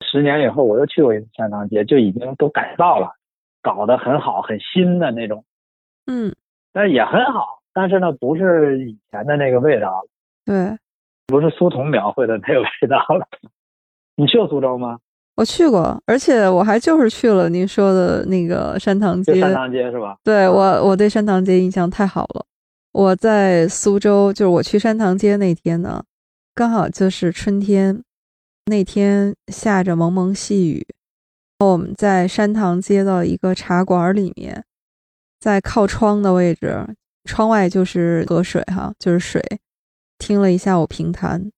[0.02, 3.14] 十年以后，我又去过一次山塘街，就已经都改造了，
[3.62, 5.46] 搞得很好、很新的那种，
[6.08, 6.34] 嗯
[6.72, 7.60] 但是也很好。
[7.74, 10.08] 但是呢，不是以前的那个味道了，
[10.46, 10.78] 对，
[11.28, 13.28] 不是苏童描绘的那个味道了。
[14.16, 15.00] 你去过苏州吗？
[15.40, 19.40] 我去过，而且我还就是去了您说的那个山塘街。
[19.40, 20.18] 山塘街是吧？
[20.22, 22.46] 对我，我对山塘街印象太好了。
[22.92, 26.04] 我在苏州，就是我去山塘街那天呢，
[26.54, 28.04] 刚好就是春天，
[28.66, 30.86] 那天下着蒙蒙细雨。
[31.60, 34.66] 我们在山塘街的一个茶馆里面，
[35.40, 36.86] 在靠窗的位置，
[37.24, 39.42] 窗外就是河水哈，就是水，
[40.18, 41.50] 听了一下午评弹。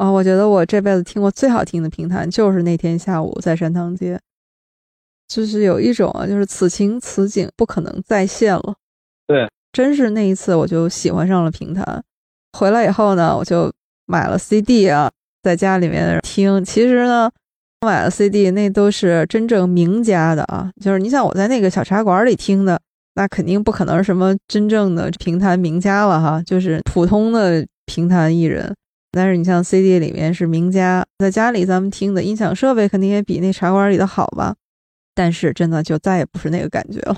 [0.00, 4.18] 啊，我觉得我这辈子听过最好听的评弹，就是那天下午在山塘街，
[5.28, 8.76] 就是有一种啊，就是此情此景不可能再现了。
[9.26, 12.02] 对，真是那一次我就喜欢上了评弹。
[12.56, 13.70] 回来以后呢，我就
[14.06, 15.10] 买了 CD 啊，
[15.42, 16.64] 在家里面听。
[16.64, 17.30] 其实呢，
[17.82, 22.80] 买了 CD 那都是真正名家的啊，就是你想我在那个小茶馆里听的，
[23.16, 28.74] 那肯定不可能是什么真正的评弹名家了哈，就是普通的评弹艺人。
[29.12, 34.54] 但是你像 CD 里面是名家，在家里咱们听的音响设备肯定也比那茶馆里的好吧？
[35.14, 37.16] 但是真的就再也不是那个感觉了。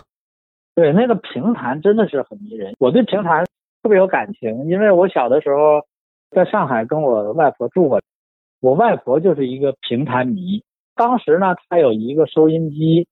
[0.74, 2.74] 对，那个评弹真的是很迷人。
[2.78, 3.44] 我对评弹
[3.82, 5.82] 特别有感情，因为我小的时候
[6.30, 8.00] 在上海跟我外婆住过，
[8.60, 10.62] 我外婆就是一个评弹迷。
[10.94, 13.06] 当时呢，她有一个收音机，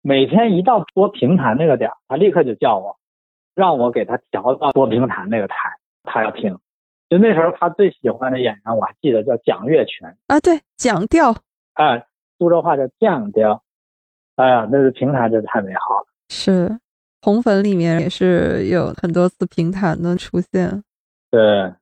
[0.00, 2.96] 每天一到播评弹那个点儿，她立刻就叫我，
[3.54, 5.54] 让我给她调到播评弹那个台，
[6.04, 6.58] 她要听。
[7.08, 11.34] 就那时候，他最喜欢的演员我还记得叫蒋月泉，啊，对，蒋调
[11.74, 12.06] 哎，
[12.38, 13.62] 苏州话叫蒋调。
[14.34, 16.06] 哎呀，那是评弹真是太美好了。
[16.28, 16.78] 是
[17.22, 20.82] 红粉里面也是有很多次评弹的出现。
[21.30, 21.72] 对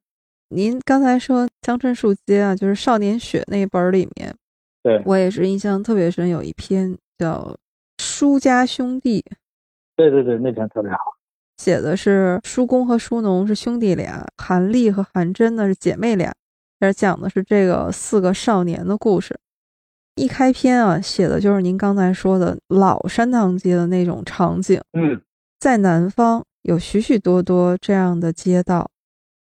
[0.48, 4.32] 您刚才说香椿树街啊，就是少年雪那本儿里面，
[4.82, 7.56] 对我也是印象特别深，有一篇叫
[8.02, 9.20] 《舒家兄弟》，
[9.96, 10.98] 对对对，那篇特别好。
[11.56, 16.34] 写的是叔公和叔农是兄弟俩，韩立和韩真呢是姐妹俩，
[16.80, 19.38] 这讲的是这个四个少年的故事。
[20.16, 24.80] 一开篇啊，写的就是您刚才说的老山塘街的那种场景。
[24.92, 25.20] 嗯，
[25.58, 28.90] 在南方有许许多多这样的街道，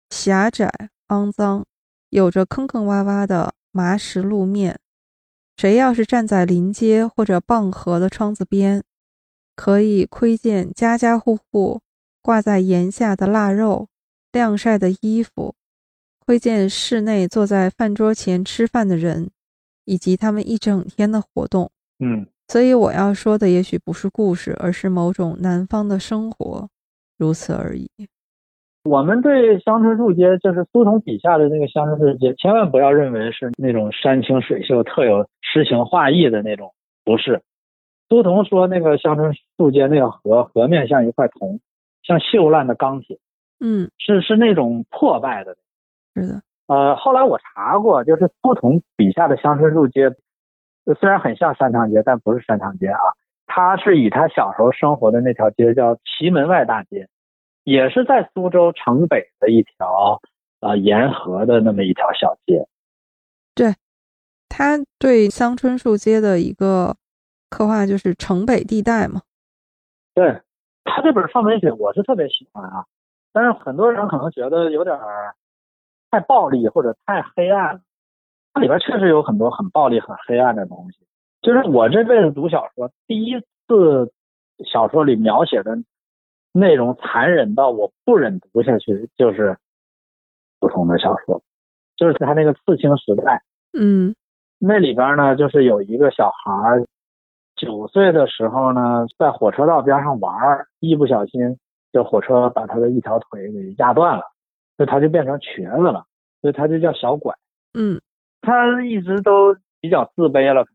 [0.10, 0.72] 狭窄、
[1.08, 1.66] 肮脏，
[2.10, 4.80] 有着坑坑洼洼的麻石路面。
[5.58, 8.84] 谁要是站在临街或者傍河的窗子边，
[9.56, 11.82] 可以窥见家家户户
[12.22, 13.88] 挂在檐下的腊肉、
[14.32, 15.56] 晾晒的衣服，
[16.26, 19.30] 窥见室内坐在饭桌前吃饭的人，
[19.86, 21.72] 以及他们一整天的活动。
[22.00, 26.70] 嗯，所以我要说的也许不是故事，而是某种南方的生活，
[27.18, 27.90] 如此而已。
[28.84, 37.42] 我们对乡村树街，就是苏童笔下的那个乡村树街，千万不要认为是那种山清水秀、特有诗情画意的那种，不是。
[38.08, 41.60] 苏童说那个乡村树街那个河，河面像一块铜，
[42.10, 43.20] 像锈烂的钢铁，
[43.60, 45.56] 嗯，是是那种破败的。
[46.16, 50.10] 是的，呃，后来我查过，就是不同笔下的乡村树街，
[51.00, 53.00] 虽然很像山塘街，但不是山塘街啊。
[53.46, 57.08] 他是以他小时候生活的那条街叫祁门外大街。
[57.66, 60.20] 也是在苏州城北的一条
[60.60, 62.66] 呃沿河的那么一条小街，
[63.54, 63.76] 对，
[64.48, 66.96] 他对乡村树街的一个
[67.48, 69.22] 刻画就是城北地带嘛。
[70.16, 70.42] 对
[70.90, 72.86] 他这本范文写我是特别喜欢啊，
[73.32, 74.98] 但是很多人可能觉得有点
[76.12, 77.82] 太暴力或者太黑暗，
[78.54, 81.06] 它里边确实有很多很暴力很黑暗的东西。
[81.42, 84.12] 就是我这辈子读小说，第一次
[84.66, 85.78] 小说里描写的。
[86.52, 89.56] 内容残忍到我不忍读下去，就是
[90.60, 91.44] 不同的小说，
[91.96, 94.16] 就是他那个刺青时代，嗯，
[94.58, 96.84] 那里边呢，就是有一个小孩
[97.60, 100.34] 九岁的时候呢，在火车道边上玩，
[100.80, 101.58] 一不小心，
[101.92, 104.24] 这火车把他的一条腿给压断了，
[104.78, 106.06] 所以他就变成瘸子了，
[106.42, 107.36] 所以他就叫小拐，
[107.74, 108.00] 嗯，
[108.42, 110.66] 他一直都比较自卑了，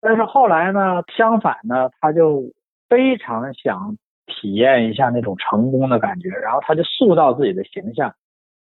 [0.00, 2.52] 但是后来呢，相反呢，他就
[2.88, 3.96] 非常想。
[4.32, 8.14] 体验一下那种成功的感觉，然后他就塑造自己的形象。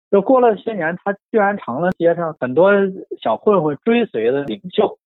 [0.09, 2.71] 就过了些年，他居然成了街上很多
[3.21, 4.97] 小混混追随的领袖。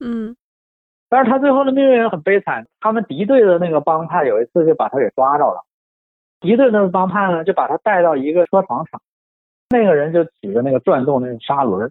[0.00, 0.36] 嗯，
[1.08, 2.66] 但是他最后的命运很悲惨。
[2.80, 5.64] 他们敌对的那个帮派有一次就把他给抓着了。
[6.40, 9.00] 敌对那个帮派呢，就把他带到一个车床厂，
[9.70, 11.90] 那个人就举着那个转动那个砂轮，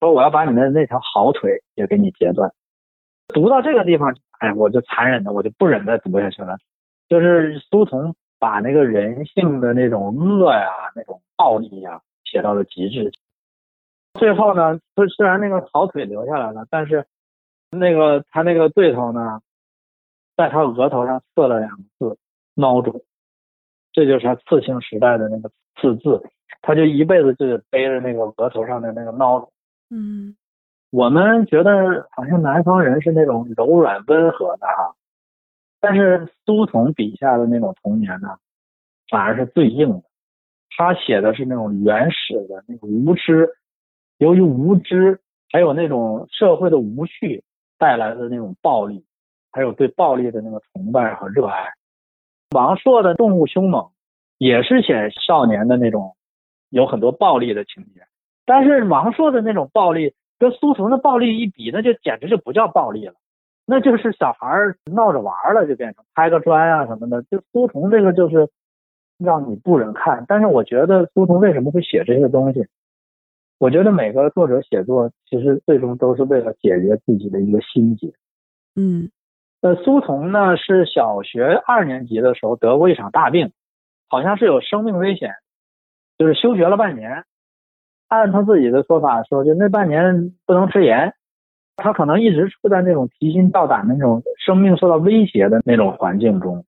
[0.00, 2.52] 说我要把你的那条好腿也给你截断。
[3.28, 6.56] 读到这个地方，哎，我就残忍的，我就不忍再读下去了。
[7.08, 13.12] 就是苏童把那个人性的那种恶呀、那种暴力呀写到了极致。
[14.14, 17.04] 最后呢，虽虽然那个好腿留下来了，但是
[17.74, 19.40] 那个他那个对头呢，
[20.36, 22.18] 在他额头上刺了两个字
[22.56, 23.02] “孬种”，
[23.92, 25.50] 这就是他刺青时代的那个
[25.80, 26.22] 刺字。
[26.62, 29.52] 他就一辈子就得背着那个额头上的那个孬种。
[29.90, 30.34] 嗯，
[30.90, 34.94] 我们觉得好像南方人是那种柔软温和的哈。
[35.80, 38.38] 但是苏童笔下的那种童年呢，
[39.10, 40.02] 反而是最硬的。
[40.76, 43.50] 他写的是那种原始的那种无知，
[44.16, 45.20] 由于无知，
[45.52, 47.44] 还有那种社会的无序
[47.78, 49.04] 带来的那种暴力，
[49.52, 51.72] 还有对暴力的那个崇拜和热爱。
[52.50, 53.82] 王朔的《动物凶猛》
[54.38, 56.16] 也是写少年的那种
[56.70, 58.02] 有很多暴力的情节，
[58.46, 63.14] 但是王朔的那种暴力跟苏童的暴力一比，那就简直就不叫暴力了。
[63.66, 64.46] 那就是小孩
[64.84, 67.22] 闹着玩了，就变成拍个砖啊什么的。
[67.22, 68.48] 就苏童这个就是
[69.18, 70.24] 让你不忍看。
[70.28, 72.66] 但是我觉得苏童为什么会写这些东西？
[73.64, 78.12] 我觉得每个作者写作其实最终都是为了解决自己的一个心结。
[78.76, 79.08] 嗯，
[79.62, 83.52] 呃，苏童呢是小学二年级的时候得过一场大病，
[84.06, 85.30] 好像是有生命危险，
[86.18, 87.24] 就是休学了半年。
[88.08, 91.14] 按他自己的说法说，就那半年不能吃盐。
[91.76, 96.66] 他可能一直处在那种提心吊胆的那种生命受到威胁的那种环境中，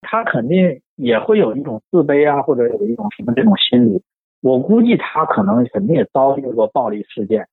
[0.00, 4.02] 他肯定也会有一种自卑啊，或者有一种什么这种心理。
[4.46, 7.48] 我估计他可能肯定也遭遇过暴力事件。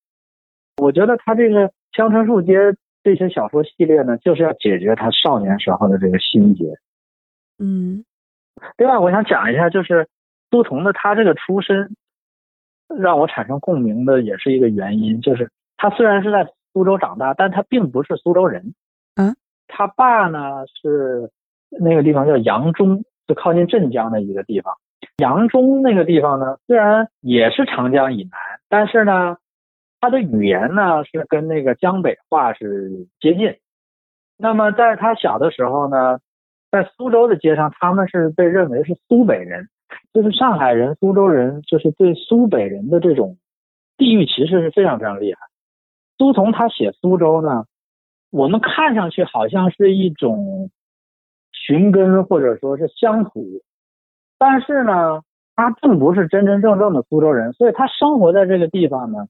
[0.77, 2.59] 我觉得他这个《乡村树街》
[3.03, 6.65] 这些小说系列呢，就是要解决他少年时候的这个心结。
[7.57, 8.05] 嗯。
[8.77, 10.07] 另外，我想讲一下，就是
[10.51, 11.95] 苏童的他这个出身，
[12.87, 16.47] 让我产生共鸣的也是一个原因，就是他虽然是在。
[16.75, 18.73] 苏州长大，但他并不是苏州人。
[19.13, 19.35] 嗯，
[19.67, 21.29] 他爸呢是
[21.69, 24.73] 那个地方叫扬中，就靠近镇江的一个地方。
[25.17, 29.37] 扬中那个地方呢，虽然也是长江以南，但是呢，
[30.01, 33.55] 他的语言呢是跟那个江北话是接近。
[34.37, 36.19] 那么在他小的时候呢，
[36.71, 39.69] 在苏州的街上，他们是被认为是苏北人，
[40.13, 43.37] 就是上海人、苏州人，就是对苏北人的这种
[43.95, 45.39] 地域歧视是非常非常厉害。
[46.17, 47.65] 苏童他写苏州呢，
[48.31, 50.71] 我们看上去好像是一种
[51.51, 53.61] 寻根或者说是乡土，
[54.45, 55.21] 但是呢，
[55.55, 59.27] 他并不是真真正正的苏州人，所以他生活在这个地方呢，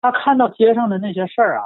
[0.00, 1.62] 他看到街上的那些事儿啊，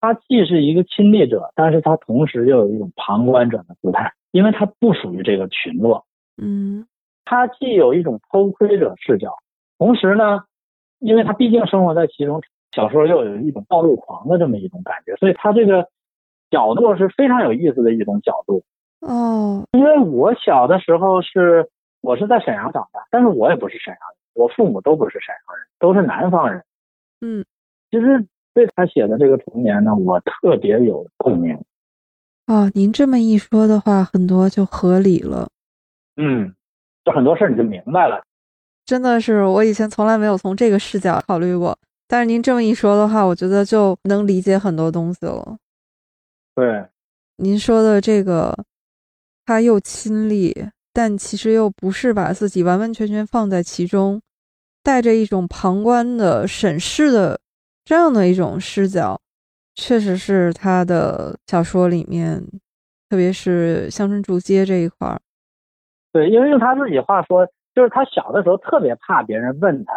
[0.00, 6.06] 他既是一个亲历者，但是他同时又有一种旁观者的姿态，因为他不属于这个群落。
[6.40, 6.86] 嗯
[7.26, 9.34] 他既有一种偷窥者视角，
[9.76, 10.44] 同时呢，
[11.00, 12.40] 因为他毕竟生活在其中，
[12.72, 15.86] 小时候又有一种暴露狂的这么一种感觉，所以他这个
[16.50, 18.62] 角度是非常有意思的一种角度。
[19.00, 21.68] 哦，因为我小的时候是
[22.00, 26.62] 我是在沈阳长大，但是我也不是沈阳人，我父母都不是沈阳人，都是南方人。
[27.20, 27.44] 嗯
[27.90, 31.58] 其实对他写的这个童年呢，我特别有共鸣。
[32.46, 35.48] 哦，您这么一说的话，很多就合理了。
[36.16, 36.54] 嗯，
[37.04, 38.22] 就很多事儿你就明白了。
[38.84, 41.78] 真的是我以前从来没有从这个视角考虑过，
[42.08, 45.58] 但是您这么一说的话，我觉得就能理解很多东西了。
[46.54, 46.86] 对，
[47.36, 48.56] 您说的这个，
[49.48, 50.54] 他又亲历，
[50.92, 54.20] 但其实又不是把自己完完全全放在其中，
[54.82, 57.40] 带着一种旁观的审视的
[57.82, 59.18] 这样的一种视角，
[59.74, 62.44] 确实是他的小说里面，
[63.08, 65.18] 特别是乡村住街这一块儿。
[66.12, 69.94] 对，因为用他自己话说，就是他小的时候特别怕别人问他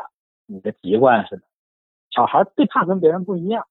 [0.47, 1.41] 你的籍贯是的，
[2.09, 3.67] 小孩最怕跟别人不一样。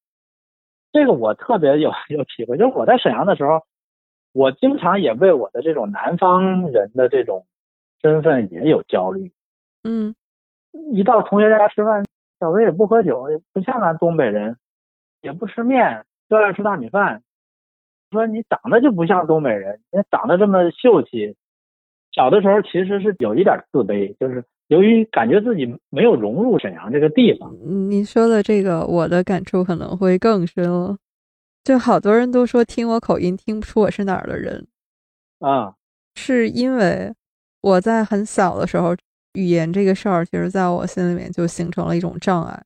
[0.91, 3.63] 这个我特别有有体会，就是我在沈阳的时候，
[4.33, 7.45] 我经常也为我的这种南方人的这种
[8.01, 9.31] 身份也有焦虑。
[9.83, 10.15] 嗯
[10.93, 12.05] 一到同学家吃饭，
[12.39, 14.55] 小薇也不喝酒，也不像咱东北人，
[15.21, 17.23] 也不吃面，就爱吃大米饭。
[18.11, 21.35] 说你长得就不像东北人，你长得这么秀气。
[22.13, 27.53] 小的时候其实是有一点自卑，就是由于感觉自己没有融入沈阳这个地方。
[27.63, 30.97] 你说的这个，我的感触可能会更深了。
[31.63, 34.67] 就好多人都说听我口音听不出我是哪儿的人，
[35.39, 35.73] 啊，
[36.15, 37.13] 是因为
[37.61, 38.95] 我在很小的时候，
[39.33, 42.63] 语言这个事儿，其实在我心里面就形成了一种障碍。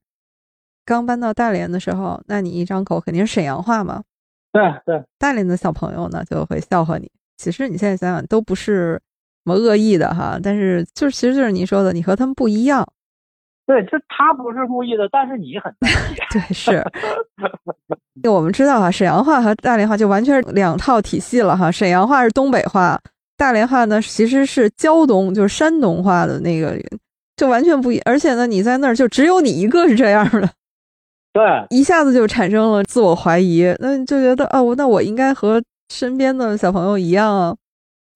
[0.84, 4.02] 刚搬到大连的时候，那你一张口肯定是沈阳话嘛，
[4.52, 7.10] 对对，大连的小朋友呢就会笑话你。
[7.36, 9.00] 其实你现在想想，都不是什
[9.44, 12.86] 么恶意的哈，但是就是其实就是你说的，你和他们不一样。
[13.66, 15.74] 对，这他不是故意的，但是你很。
[16.30, 16.84] 对，是。
[18.30, 21.70] 我们知道哈，沈阳话和大连话就完全是两套体系了哈。
[21.70, 22.98] 沈阳话是东北话，
[23.36, 26.76] 大连话呢其实是胶东，就是山东话的那个，
[27.36, 27.98] 就完全不一。
[28.00, 30.48] 而且呢，你在那儿就只有你一个是这样的，
[31.32, 35.62] 对，一下子就产生了自我怀疑，那就觉得哦，那我应该和
[35.92, 37.54] 身边的小朋友一样啊。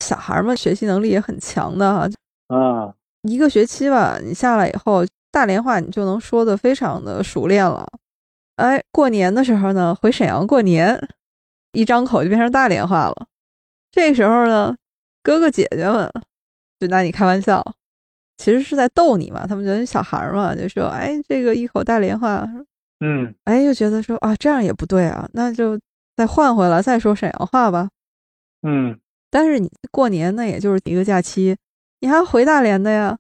[0.01, 2.09] 小孩嘛学习能力也很强的哈，
[2.49, 7.87] 啊，一个学期吧，你下来以后，大连话你就能说的非常的熟练了。
[8.57, 11.01] 哎，过年的时候呢，回沈阳过年，
[11.73, 13.27] 一张口就变成大连话了。
[13.91, 14.77] 这时候呢，
[15.23, 16.11] 哥哥姐姐们
[16.79, 17.65] 就拿你开玩笑，
[18.37, 19.47] 其实是在逗你嘛。
[19.47, 22.47] 他们觉得你小孩嘛，就说：“哎，这个一口大连话。
[23.01, 25.81] 嗯”哎，又觉得说啊，这样也不对啊，那就
[26.17, 27.89] 再换回来，再说沈阳话吧。
[28.63, 28.99] 嗯，
[29.31, 31.57] 但是你过年那，也就是一个假期，
[32.01, 33.17] 你还回大连的呀。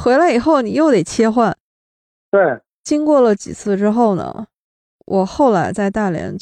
[0.00, 1.56] 回来以后，你又得切换。
[2.30, 4.46] 对，经过了几次之后呢，
[5.06, 6.36] 我后来在大连，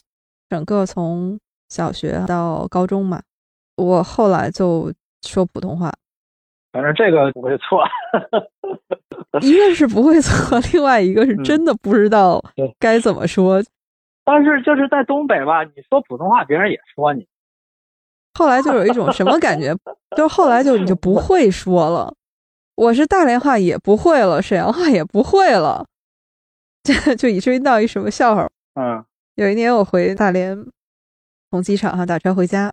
[0.50, 1.38] 整个从
[1.68, 3.22] 小学到高中嘛，
[3.76, 4.92] 我后来就
[5.22, 5.92] 说普通话。
[6.72, 7.84] 反正这个不会错。
[9.40, 12.42] 一个是不会错，另外一个是真的不知道
[12.78, 13.62] 该怎么说。
[14.24, 17.26] 但是就是在东北吧，你说普通话，别人也说你。
[18.34, 19.74] 后来就有一种什么感觉，
[20.16, 22.12] 就是后来就你就不会说了。
[22.76, 25.86] 我是大连话也不会了，沈阳话也不会了，
[26.82, 28.48] 这就以至于闹一什么笑话。
[28.74, 29.04] 嗯
[29.36, 30.56] 有一年我回大连，
[31.50, 32.72] 从机场上打车回家，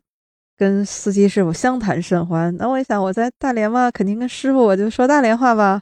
[0.55, 2.55] 跟司机师傅相谈甚欢。
[2.57, 5.81] 那我一想，我在大连嘛，肯定跟师傅我就说大连话吧。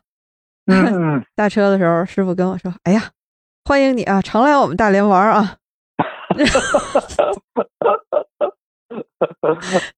[0.68, 0.86] 嗯
[1.18, 3.10] 嗯， 下车的时候，师傅跟我说：“哎呀，
[3.66, 5.58] 欢迎你啊，常来我们大连玩儿啊。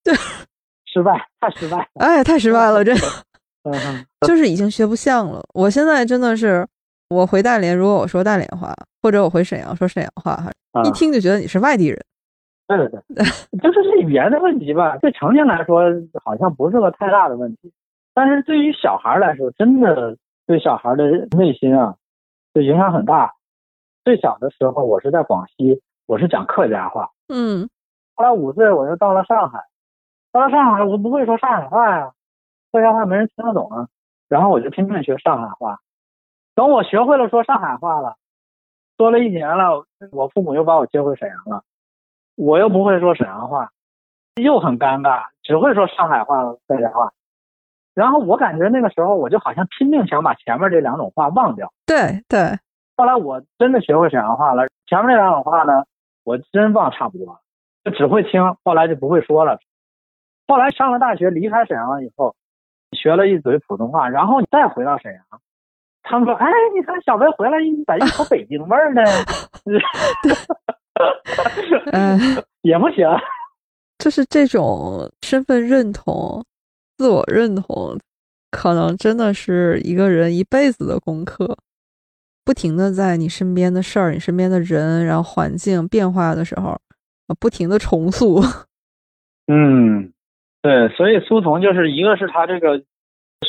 [0.03, 0.15] 对，
[0.85, 3.23] 失败，太失败了。”哎，太失败了，这嗯哼
[4.27, 5.41] 就是已经学不像了。
[5.53, 6.67] 我现在真的是，
[7.09, 10.37] 我回大连，如果我说大连话，或者我回沈阳说沈阳话，
[10.83, 11.99] 一听就觉得你是外地人。
[12.67, 13.25] 对对对，
[13.59, 15.83] 就是这语言的问题吧，对成年来说
[16.23, 17.73] 好像不是个太大的问题，
[18.13, 20.15] 但是对于小孩来说，真的
[20.47, 21.03] 对小孩的
[21.37, 21.95] 内心啊，
[22.53, 23.33] 就影响很大。
[24.05, 27.09] 最小的时候，我是在广西，我是讲客家话。
[27.27, 27.69] 嗯
[28.15, 29.59] 后来五岁我就到了上海，
[30.31, 32.11] 到了上海我不会说上海话呀，
[32.71, 33.87] 客家话没人听得懂啊，
[34.29, 35.79] 然后我就拼命学上海话。
[36.55, 38.15] 等我学会了说上海话了，
[38.97, 41.63] 说了一年了，我父母又把我接回沈阳了，
[42.35, 43.71] 我又不会说沈阳话，
[44.35, 47.11] 又很尴尬，只会说上海话了、客家话。
[47.93, 51.73] 然后我感觉那个时候我就好像拼命想把前面这两种话忘掉。
[51.85, 52.57] 对对，
[52.95, 55.83] 后来我真的学会沈阳话了，前面那两种话呢，
[56.23, 57.39] 我真忘差不多了，
[57.83, 59.59] 就只会听，后来就不会说了。
[60.47, 62.35] 后来上了大学，离开沈阳了以后，
[62.97, 65.23] 学了一嘴普通话，然后你再回到沈阳，
[66.03, 69.01] 他们说：“哎，你看小文回来，你咋一口北京味儿呢？”
[71.93, 72.19] 嗯，
[72.61, 73.05] 也不行。
[73.99, 76.43] 就是这种身份认同、
[76.97, 77.99] 自我认同，
[78.49, 81.55] 可能真的是一个人一辈子的功课。
[82.43, 86.75] 不停的在你身边的事儿、你身边的人，然后环境变化的时候，
[87.39, 88.41] 不停的重塑。
[89.47, 90.11] 嗯，
[90.61, 92.83] 对，所以苏童就是一个是他这个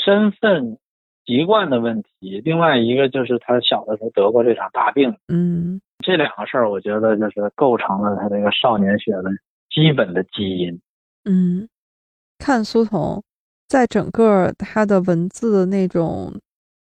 [0.04, 0.78] 身份
[1.24, 5.16] 习惯的问题，另外一个就是他小的时候得过这场大病。
[5.28, 9.30] 嗯，这两个事儿，我觉得就是构成了他这个少年学的。
[9.74, 10.78] 基本的基因，
[11.24, 11.66] 嗯，
[12.36, 13.24] 看苏童，
[13.66, 16.30] 在整个他的文字的那种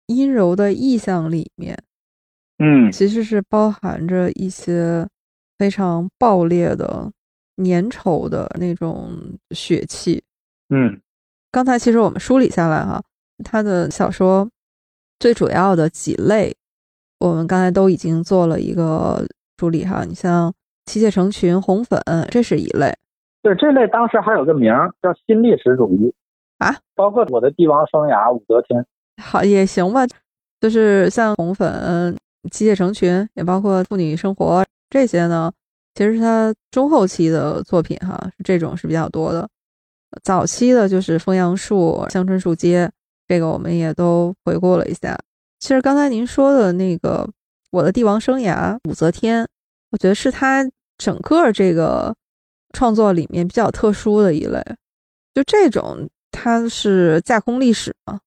[0.08, 1.80] 阴柔的意象里面，
[2.58, 5.06] 嗯，其实是包含着一些
[5.56, 7.08] 非常暴烈的
[7.56, 9.12] 粘稠的那种
[9.50, 10.22] 血气，
[10.70, 11.00] 嗯，
[11.52, 13.02] 刚才其实我们梳理下来哈，
[13.44, 14.48] 他的小说
[15.18, 16.56] 最主要的几类，
[17.18, 19.26] 我们刚才都已经做了一个
[19.58, 20.52] 梳理哈，你像。
[20.86, 21.98] 妻妾成群、红粉，
[22.30, 22.94] 这是一类。
[23.40, 26.12] 对，这类当时还有个名儿叫新历史主义
[26.58, 26.76] 啊。
[26.94, 28.84] 包括我的帝王生涯、武则天，
[29.16, 30.06] 好也行吧。
[30.60, 32.14] 就是像红粉、
[32.50, 35.50] 妻妾成群，也包括妇女生活这些呢。
[35.94, 39.48] 其实他中后期的作品哈，这种是比较多的。
[40.22, 42.90] 早期的就是枫杨树、香椿树街，
[43.26, 45.18] 这个我们也都回顾了一下。
[45.60, 47.28] 其实刚才您说的那个
[47.70, 49.48] 我的帝王生涯、武则天。
[49.90, 50.68] 我觉得是他
[50.98, 52.12] 整个这个
[52.72, 54.60] 创作里面比较特殊的一类，
[55.32, 58.18] 就这种它是架空历史嘛。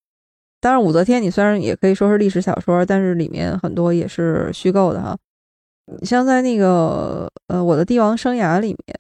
[0.62, 5.18] 当然，武则天你虽然也可以说是历史小说，但是里面很多也是虚构的哈。
[6.00, 8.96] 你像在那个呃我的帝王生涯里面，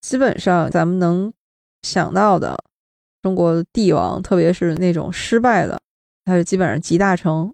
[0.00, 1.32] 基本上咱们能
[1.82, 2.56] 想到的
[3.22, 5.80] 中国帝王，特别是那种失败的，
[6.24, 7.52] 他是基本上集大成，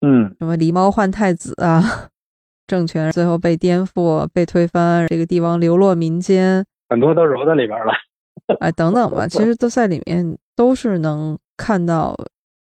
[0.00, 2.08] 嗯，什么狸猫换太子啊。
[2.66, 7.92] 政权最后被颠覆、被推翻，这个帝王流落民间，很多都揉在里边了。
[8.60, 12.16] 哎，等等吧，其实都在里面，都是能看到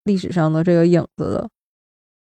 [0.04, 1.48] 历史上的这个影子的。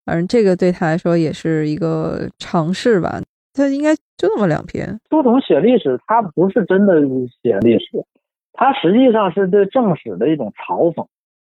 [0.05, 3.21] 反正这个对他来说也是一个尝试吧。
[3.53, 5.01] 他应该就那么两篇。
[5.09, 6.95] 苏童写历史，他不是真的
[7.43, 8.05] 写历史，
[8.53, 11.07] 他实际上是对正史的一种嘲讽。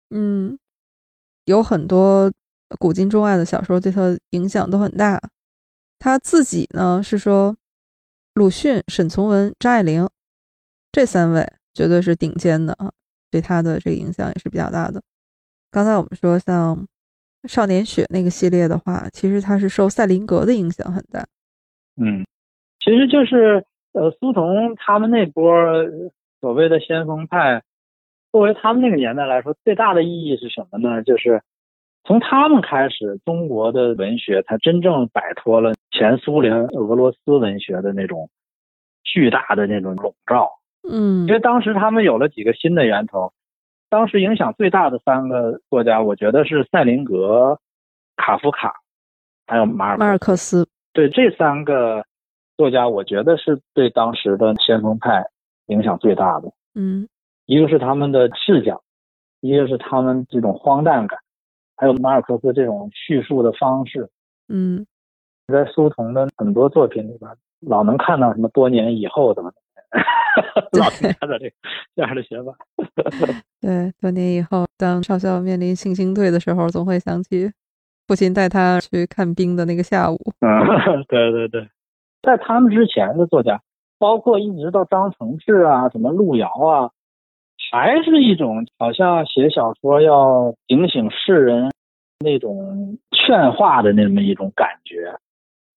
[0.09, 0.59] 嗯，
[1.45, 2.31] 有很多
[2.77, 5.21] 古今中外的小说对他影响都很大。
[5.97, 7.55] 他自己呢是说，
[8.33, 10.09] 鲁迅、沈从文、张爱玲
[10.91, 12.91] 这三位绝对是顶尖的啊，
[13.31, 15.01] 对他的这个影响也是比较大的。
[15.71, 16.75] 刚才我们说像
[17.47, 21.25] 《少年雪》那个系列的话，其实它是受赛林格的影响很大。
[22.01, 22.25] 嗯，
[22.79, 23.63] 其实就是
[23.93, 25.45] 呃，苏童他们那波
[26.41, 27.61] 所谓的先锋派，
[28.31, 31.03] 作为他们那个年代来说，最大的意义是什么呢？
[31.03, 31.41] 就是。
[32.05, 38.29] 从他们开始，中国的文学才真正摆脱了前苏联、俄罗斯文学的那种
[39.05, 40.49] 巨大的那种笼罩。
[40.85, 43.31] 嗯，因为当时他们有了几个新的源头。
[43.93, 47.59] 当时影响最大的三个作家，我觉得是塞林格、
[48.17, 48.73] 卡夫卡，
[49.45, 50.67] 还有马尔马尔克斯。
[50.93, 52.03] 对这三个
[52.57, 55.23] 作家，我觉得是对当时的先锋派
[55.67, 56.51] 影响最大的。
[56.73, 57.07] 嗯，
[57.45, 58.81] 一个是他们的视角，
[59.41, 61.19] 一个是他们这种荒诞感。
[61.77, 64.09] 还有马尔克斯这种叙述的方式，
[64.49, 64.87] 嗯，
[65.45, 69.53] 在苏童的很多作品里边，老能看到什么多年以后怎么，
[70.79, 71.53] 老能看到这
[71.95, 72.55] 这样的写法。
[73.61, 77.51] 对，多年以后，当少校面临性兴退的时候，总会想起
[78.07, 80.17] 父亲带他去看兵的那个下午。
[80.41, 81.67] 嗯，对对对，
[82.21, 83.61] 在他们之前的作家，
[83.97, 86.91] 包括一直到张承志啊，什么路遥啊。
[87.71, 91.71] 还是一种好像写小说要警醒世人
[92.19, 95.17] 那种劝化的那么一种感觉，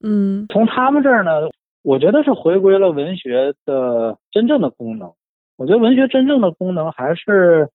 [0.05, 1.49] 嗯，从他们这儿呢，
[1.83, 5.11] 我觉得是回归了文学的真正的功能。
[5.57, 7.69] 我觉得文学真正的功能还是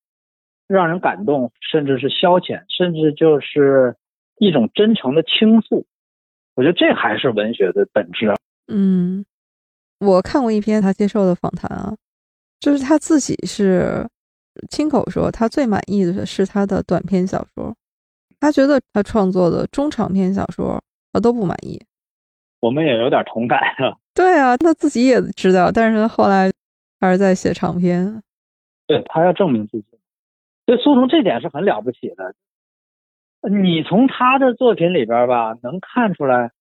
[0.68, 3.95] 让人感动，甚至是消遣，甚至就是
[4.38, 5.86] 一种真诚的倾诉。
[6.56, 8.34] 我觉得这还是文学的本质。
[8.68, 9.26] 嗯，
[9.99, 11.95] 我看过一篇他接受的访谈啊。
[12.60, 14.08] 就是他自己是
[14.70, 17.76] 亲口说，他最满意的是他的短篇小说，
[18.40, 20.80] 他觉得他创作的中长篇小说
[21.12, 21.82] 他都不满意。
[22.60, 23.98] 我们也有点同感啊。
[24.14, 26.52] 对啊，他自己也知道，但是他后来
[27.02, 28.23] 还是在写长篇。
[28.88, 29.88] 对他要证明自己，
[30.65, 32.36] 所以苏童这点是很了不起的。
[33.49, 36.52] 你从他的作品里边吧，能看出来，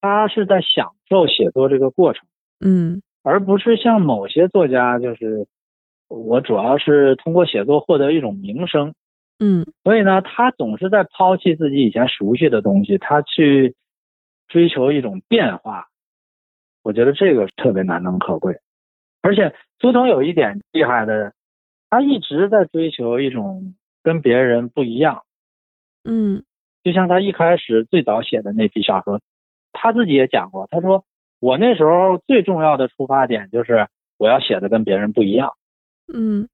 [0.00, 2.26] 他是在享受写作这个过程，
[2.60, 5.46] 嗯而不是像某些作家，就是
[6.08, 8.94] 我主要是通过写作获得一种名声，
[9.38, 13.74] 嗯所以呢，他总是在抛弃自己以前熟悉的东西，他去
[14.48, 15.88] 追求一种变化。
[16.82, 18.60] 我觉得这个特别难能可贵。
[19.22, 21.32] 而且苏童有一点厉害的，
[21.88, 25.22] 他一直在追求一种跟别人不一样。
[26.04, 26.42] 嗯
[26.82, 29.20] 就像他一开始最早写的那批小说，
[29.72, 31.04] 他自己也讲过，他说
[31.38, 33.86] 我那时候最重要的出发点就是
[34.16, 35.52] 我要写的跟别人不一样。
[36.12, 36.48] 嗯，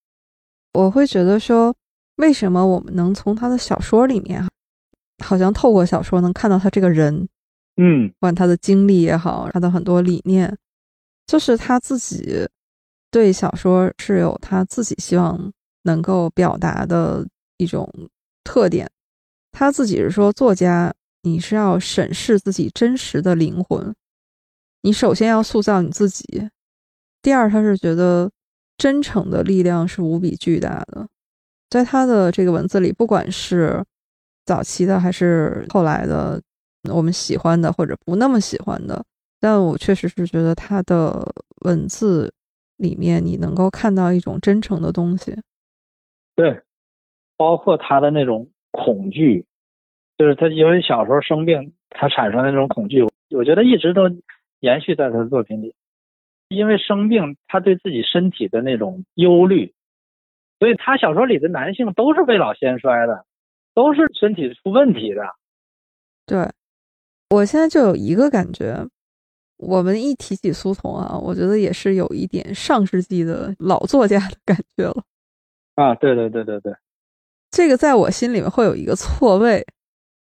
[0.72, 1.74] 我会觉得说，
[2.16, 4.42] 为什么我们能从他的小说里面，
[5.24, 7.28] 好像透过小说能看到他这个人，
[7.76, 10.58] 嗯不管他的经历也好，他的很多理念，
[11.26, 12.48] 就是他自己
[13.16, 15.50] 对小说是有他自己希望
[15.84, 17.26] 能够表达的
[17.56, 17.90] 一种
[18.44, 18.86] 特点。
[19.52, 23.94] 他自己是说，作家你是要审视自己真实的灵魂，
[24.82, 26.50] 你首先要塑造你自己。
[27.22, 28.30] 第二，他是觉得
[28.76, 31.08] 真诚的力量是无比巨大的。
[31.70, 33.82] 在他的这个文字里，不管是
[34.44, 36.38] 早期的还是后来的，
[36.90, 39.02] 我们喜欢的或者不那么喜欢的，
[39.40, 41.26] 但我确实是觉得他的
[41.64, 42.30] 文字
[42.76, 45.34] 里面，你能够看到一种真诚的东西。
[46.34, 46.62] 对，
[47.36, 49.46] 包括他的那种恐惧，
[50.18, 54.02] 就是他因为小时候生病，他产生的那种恐惧，我觉得一直都
[54.60, 55.74] 延续在他的作品里。
[56.48, 59.74] 因为生病，他对自己身体的那种忧虑，
[60.60, 63.26] 所以他小说里的男性都是未老先衰的，
[63.74, 65.22] 都是身体出问题的。
[66.24, 66.48] 对，
[67.30, 68.86] 我现在就有一个感觉，
[69.58, 75.02] 我们一提起苏童啊，我觉得也是有一点上世纪的老作家的感觉了。
[75.74, 76.74] 啊，对对对对对，
[77.50, 79.66] 这个在我心里面会有一个错位，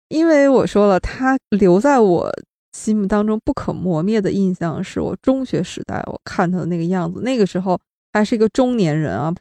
[0.10, 2.32] 因为我说了，他留在我
[2.74, 7.80] 心目当中不可磨灭的印象是我中学时代我看他的那个样子，那个时候
[8.14, 9.34] 还是一个中年人啊。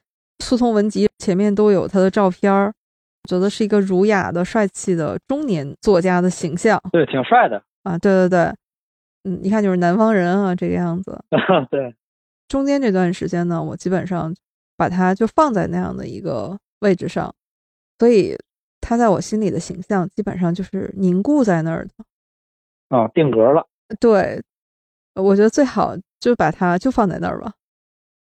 [0.43, 2.73] 苏童文集前面都有他的照片儿，
[3.29, 7.63] 觉得是一个儒雅的、帅气的中年作家的形象对，挺帅的。
[7.85, 7.97] 啊。
[7.97, 8.55] 对对对，
[9.25, 11.19] 嗯，一看就是南方人啊，这个样子。
[11.71, 11.95] 对，
[12.49, 14.35] 中间这段时间呢，我基本上
[14.77, 17.35] 把他就放在那样的一个位置上，
[17.99, 18.37] 所以
[18.81, 21.91] 他在我心里的形象基本上就是凝固在那儿的。
[22.97, 23.67] 啊，定格了。
[23.99, 24.43] 对，
[25.15, 27.53] 我觉得最好就把它就放在那儿吧，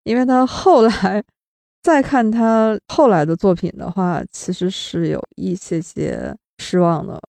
[0.05, 1.23] 因为他后来
[1.83, 7.21] 再看他后来的作品的话，其实是有一些些失望的。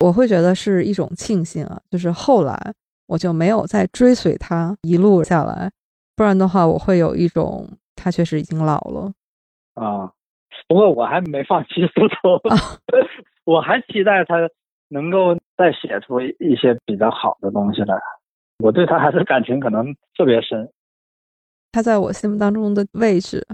[0.00, 2.74] 我会觉得是一种庆幸啊，就是后来
[3.06, 5.70] 我就没有再追随他一路下来，
[6.14, 9.12] 不然的话，我会有一种他确实已经老了。
[9.74, 10.12] 啊，
[10.68, 12.40] 不过我还没放弃苏童，
[13.44, 14.36] 我还期待他
[14.88, 17.96] 能够再写出一些比较好的东西来。
[18.58, 20.70] 我对他还是感情可能特别深。
[21.72, 23.46] 他在我心目当中的位置，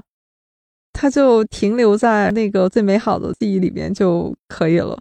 [0.93, 4.97] 他就停留在那个最美好的记忆里面就可以了。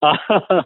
[0.00, 0.10] 啊，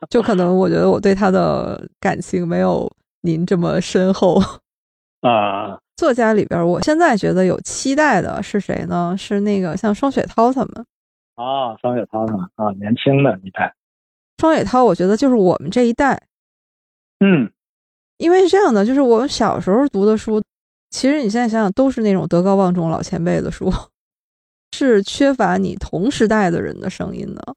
[0.08, 2.88] 就可能我觉得我对他的感情没有
[3.22, 4.40] 您这么深厚。
[5.20, 9.14] 啊，作家里边，我现在觉得有期待的是谁呢？
[9.18, 10.86] 是那个像双雪涛他们。
[11.34, 13.74] 啊，双雪涛他们啊，年轻的一代。
[14.38, 16.22] 双雪涛，我觉得就是我们这一代，
[17.18, 17.50] 嗯
[18.16, 20.42] 因为是这样的，就是我们小时候读的书，
[20.90, 23.70] 其实你现在想想都是那种德高望重老前辈的书，
[24.72, 27.54] 是缺乏你同时代的人的声音的。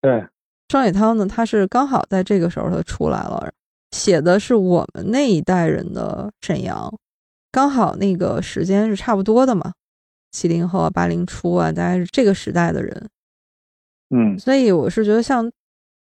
[0.00, 0.24] 对，
[0.68, 3.52] 双雪涛呢，他是刚好在这个时候他出来了，
[3.90, 6.92] 写的是我们那一代人的沈阳，
[7.50, 9.72] 刚好那个时间是差不多的嘛，
[10.30, 13.08] 七零后啊、八零初啊，大概是这个时代的人，
[14.10, 15.50] 嗯所以我是觉得像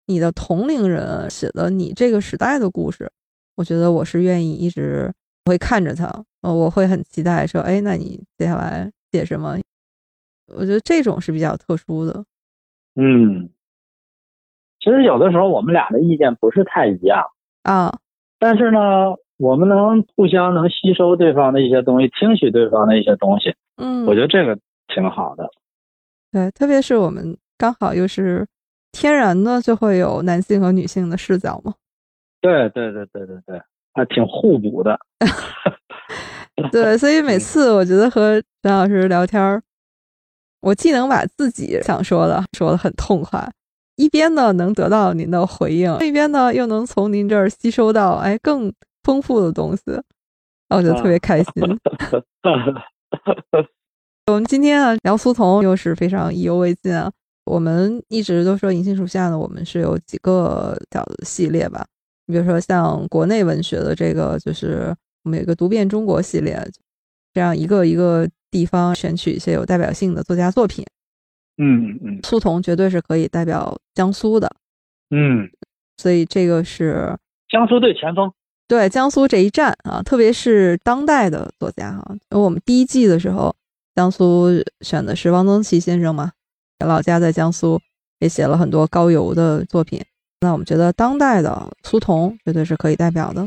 [0.07, 3.11] 你的同龄人写的你这个时代的故事，
[3.57, 5.13] 我觉得我是愿意一直
[5.47, 6.07] 会看着他，
[6.43, 9.59] 呃，我会很期待说，哎，那你接下来写什么？
[10.55, 12.25] 我觉得这种是比较特殊的，
[12.97, 13.49] 嗯。
[14.81, 17.25] 其实有的时候我们俩的意见不是太一样，
[17.63, 17.99] 啊，
[18.39, 18.79] 但是呢，
[19.39, 24.59] 我们能互相能吸收对方的一些东西，听取对方的一些东西，嗯，我觉得这个
[24.89, 25.49] 挺好的。
[26.31, 28.47] 对，特别是我们刚好又是
[28.91, 31.75] 天然的就会有男性和女性的视角嘛。
[32.41, 33.63] 对对对对对对，
[33.95, 34.99] 还挺互补的。
[36.73, 39.63] 对，所以每次我觉得和张老师聊天儿，
[40.61, 43.41] 我既能把自己想说的说的很痛快，
[43.97, 49.83] 一边呢能得到您的回应，一边呢又能从您这儿吸收到哎更丰富的东西，
[50.71, 51.53] 我觉得特别开心。
[54.27, 57.11] 我们今天啊聊苏童又是非常意犹未尽啊。
[57.45, 61.85] 我们一直都说银杏树下呢，我们是有几个小的系列吧。
[62.27, 64.95] 你比如说像国内文学的这个，就是
[65.25, 66.57] 我们有一个读遍中国系列，
[67.35, 70.87] 这样一个一个地方选取一些有代表性的作家作品。
[71.65, 74.51] 嗯嗯苏童绝对是可以代表江苏的，
[75.11, 75.49] 嗯，
[75.97, 77.17] 所以这个是
[77.49, 78.33] 江苏队前锋。
[78.67, 83.55] 对江苏这一战啊，特别是当代的作家哈，因为我们第一季的时候，
[83.95, 84.49] 江苏
[84.81, 86.33] 选的是汪曾祺先生嘛，
[86.85, 87.79] 老家在江苏，
[88.19, 90.03] 也写了很多高邮的作品。
[90.41, 93.47] 那我们觉得当代的苏童绝对是可以代表的。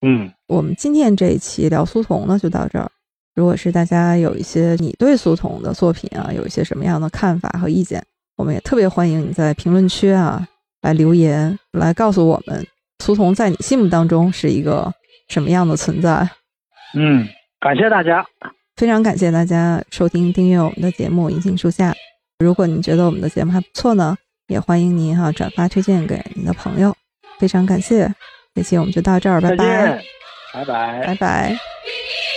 [0.00, 2.90] 嗯，我们今天这一期聊苏童呢，就到这儿。
[3.34, 8.02] 如果是大家有一些你对苏童的作品啊，有一些什么样的看法和意见，
[8.36, 10.46] 我们也特别欢迎你在评论区啊
[10.82, 12.66] 来留言，来告诉我们
[13.04, 14.92] 苏童在你心目当中是一个
[15.28, 16.28] 什么样的存在。
[16.94, 17.26] 嗯，
[17.60, 18.24] 感谢大家。
[18.76, 21.92] 非常感谢大家收听订阅我们的节目《银杏树下》。
[22.38, 24.16] 如果您觉得我们的节目还不错呢，
[24.48, 26.94] 也欢迎您哈转发推荐给您的朋友。
[27.38, 28.12] 非常感谢，
[28.54, 30.02] 这期我们就到这儿，拜拜，
[30.52, 31.56] 拜拜，拜拜。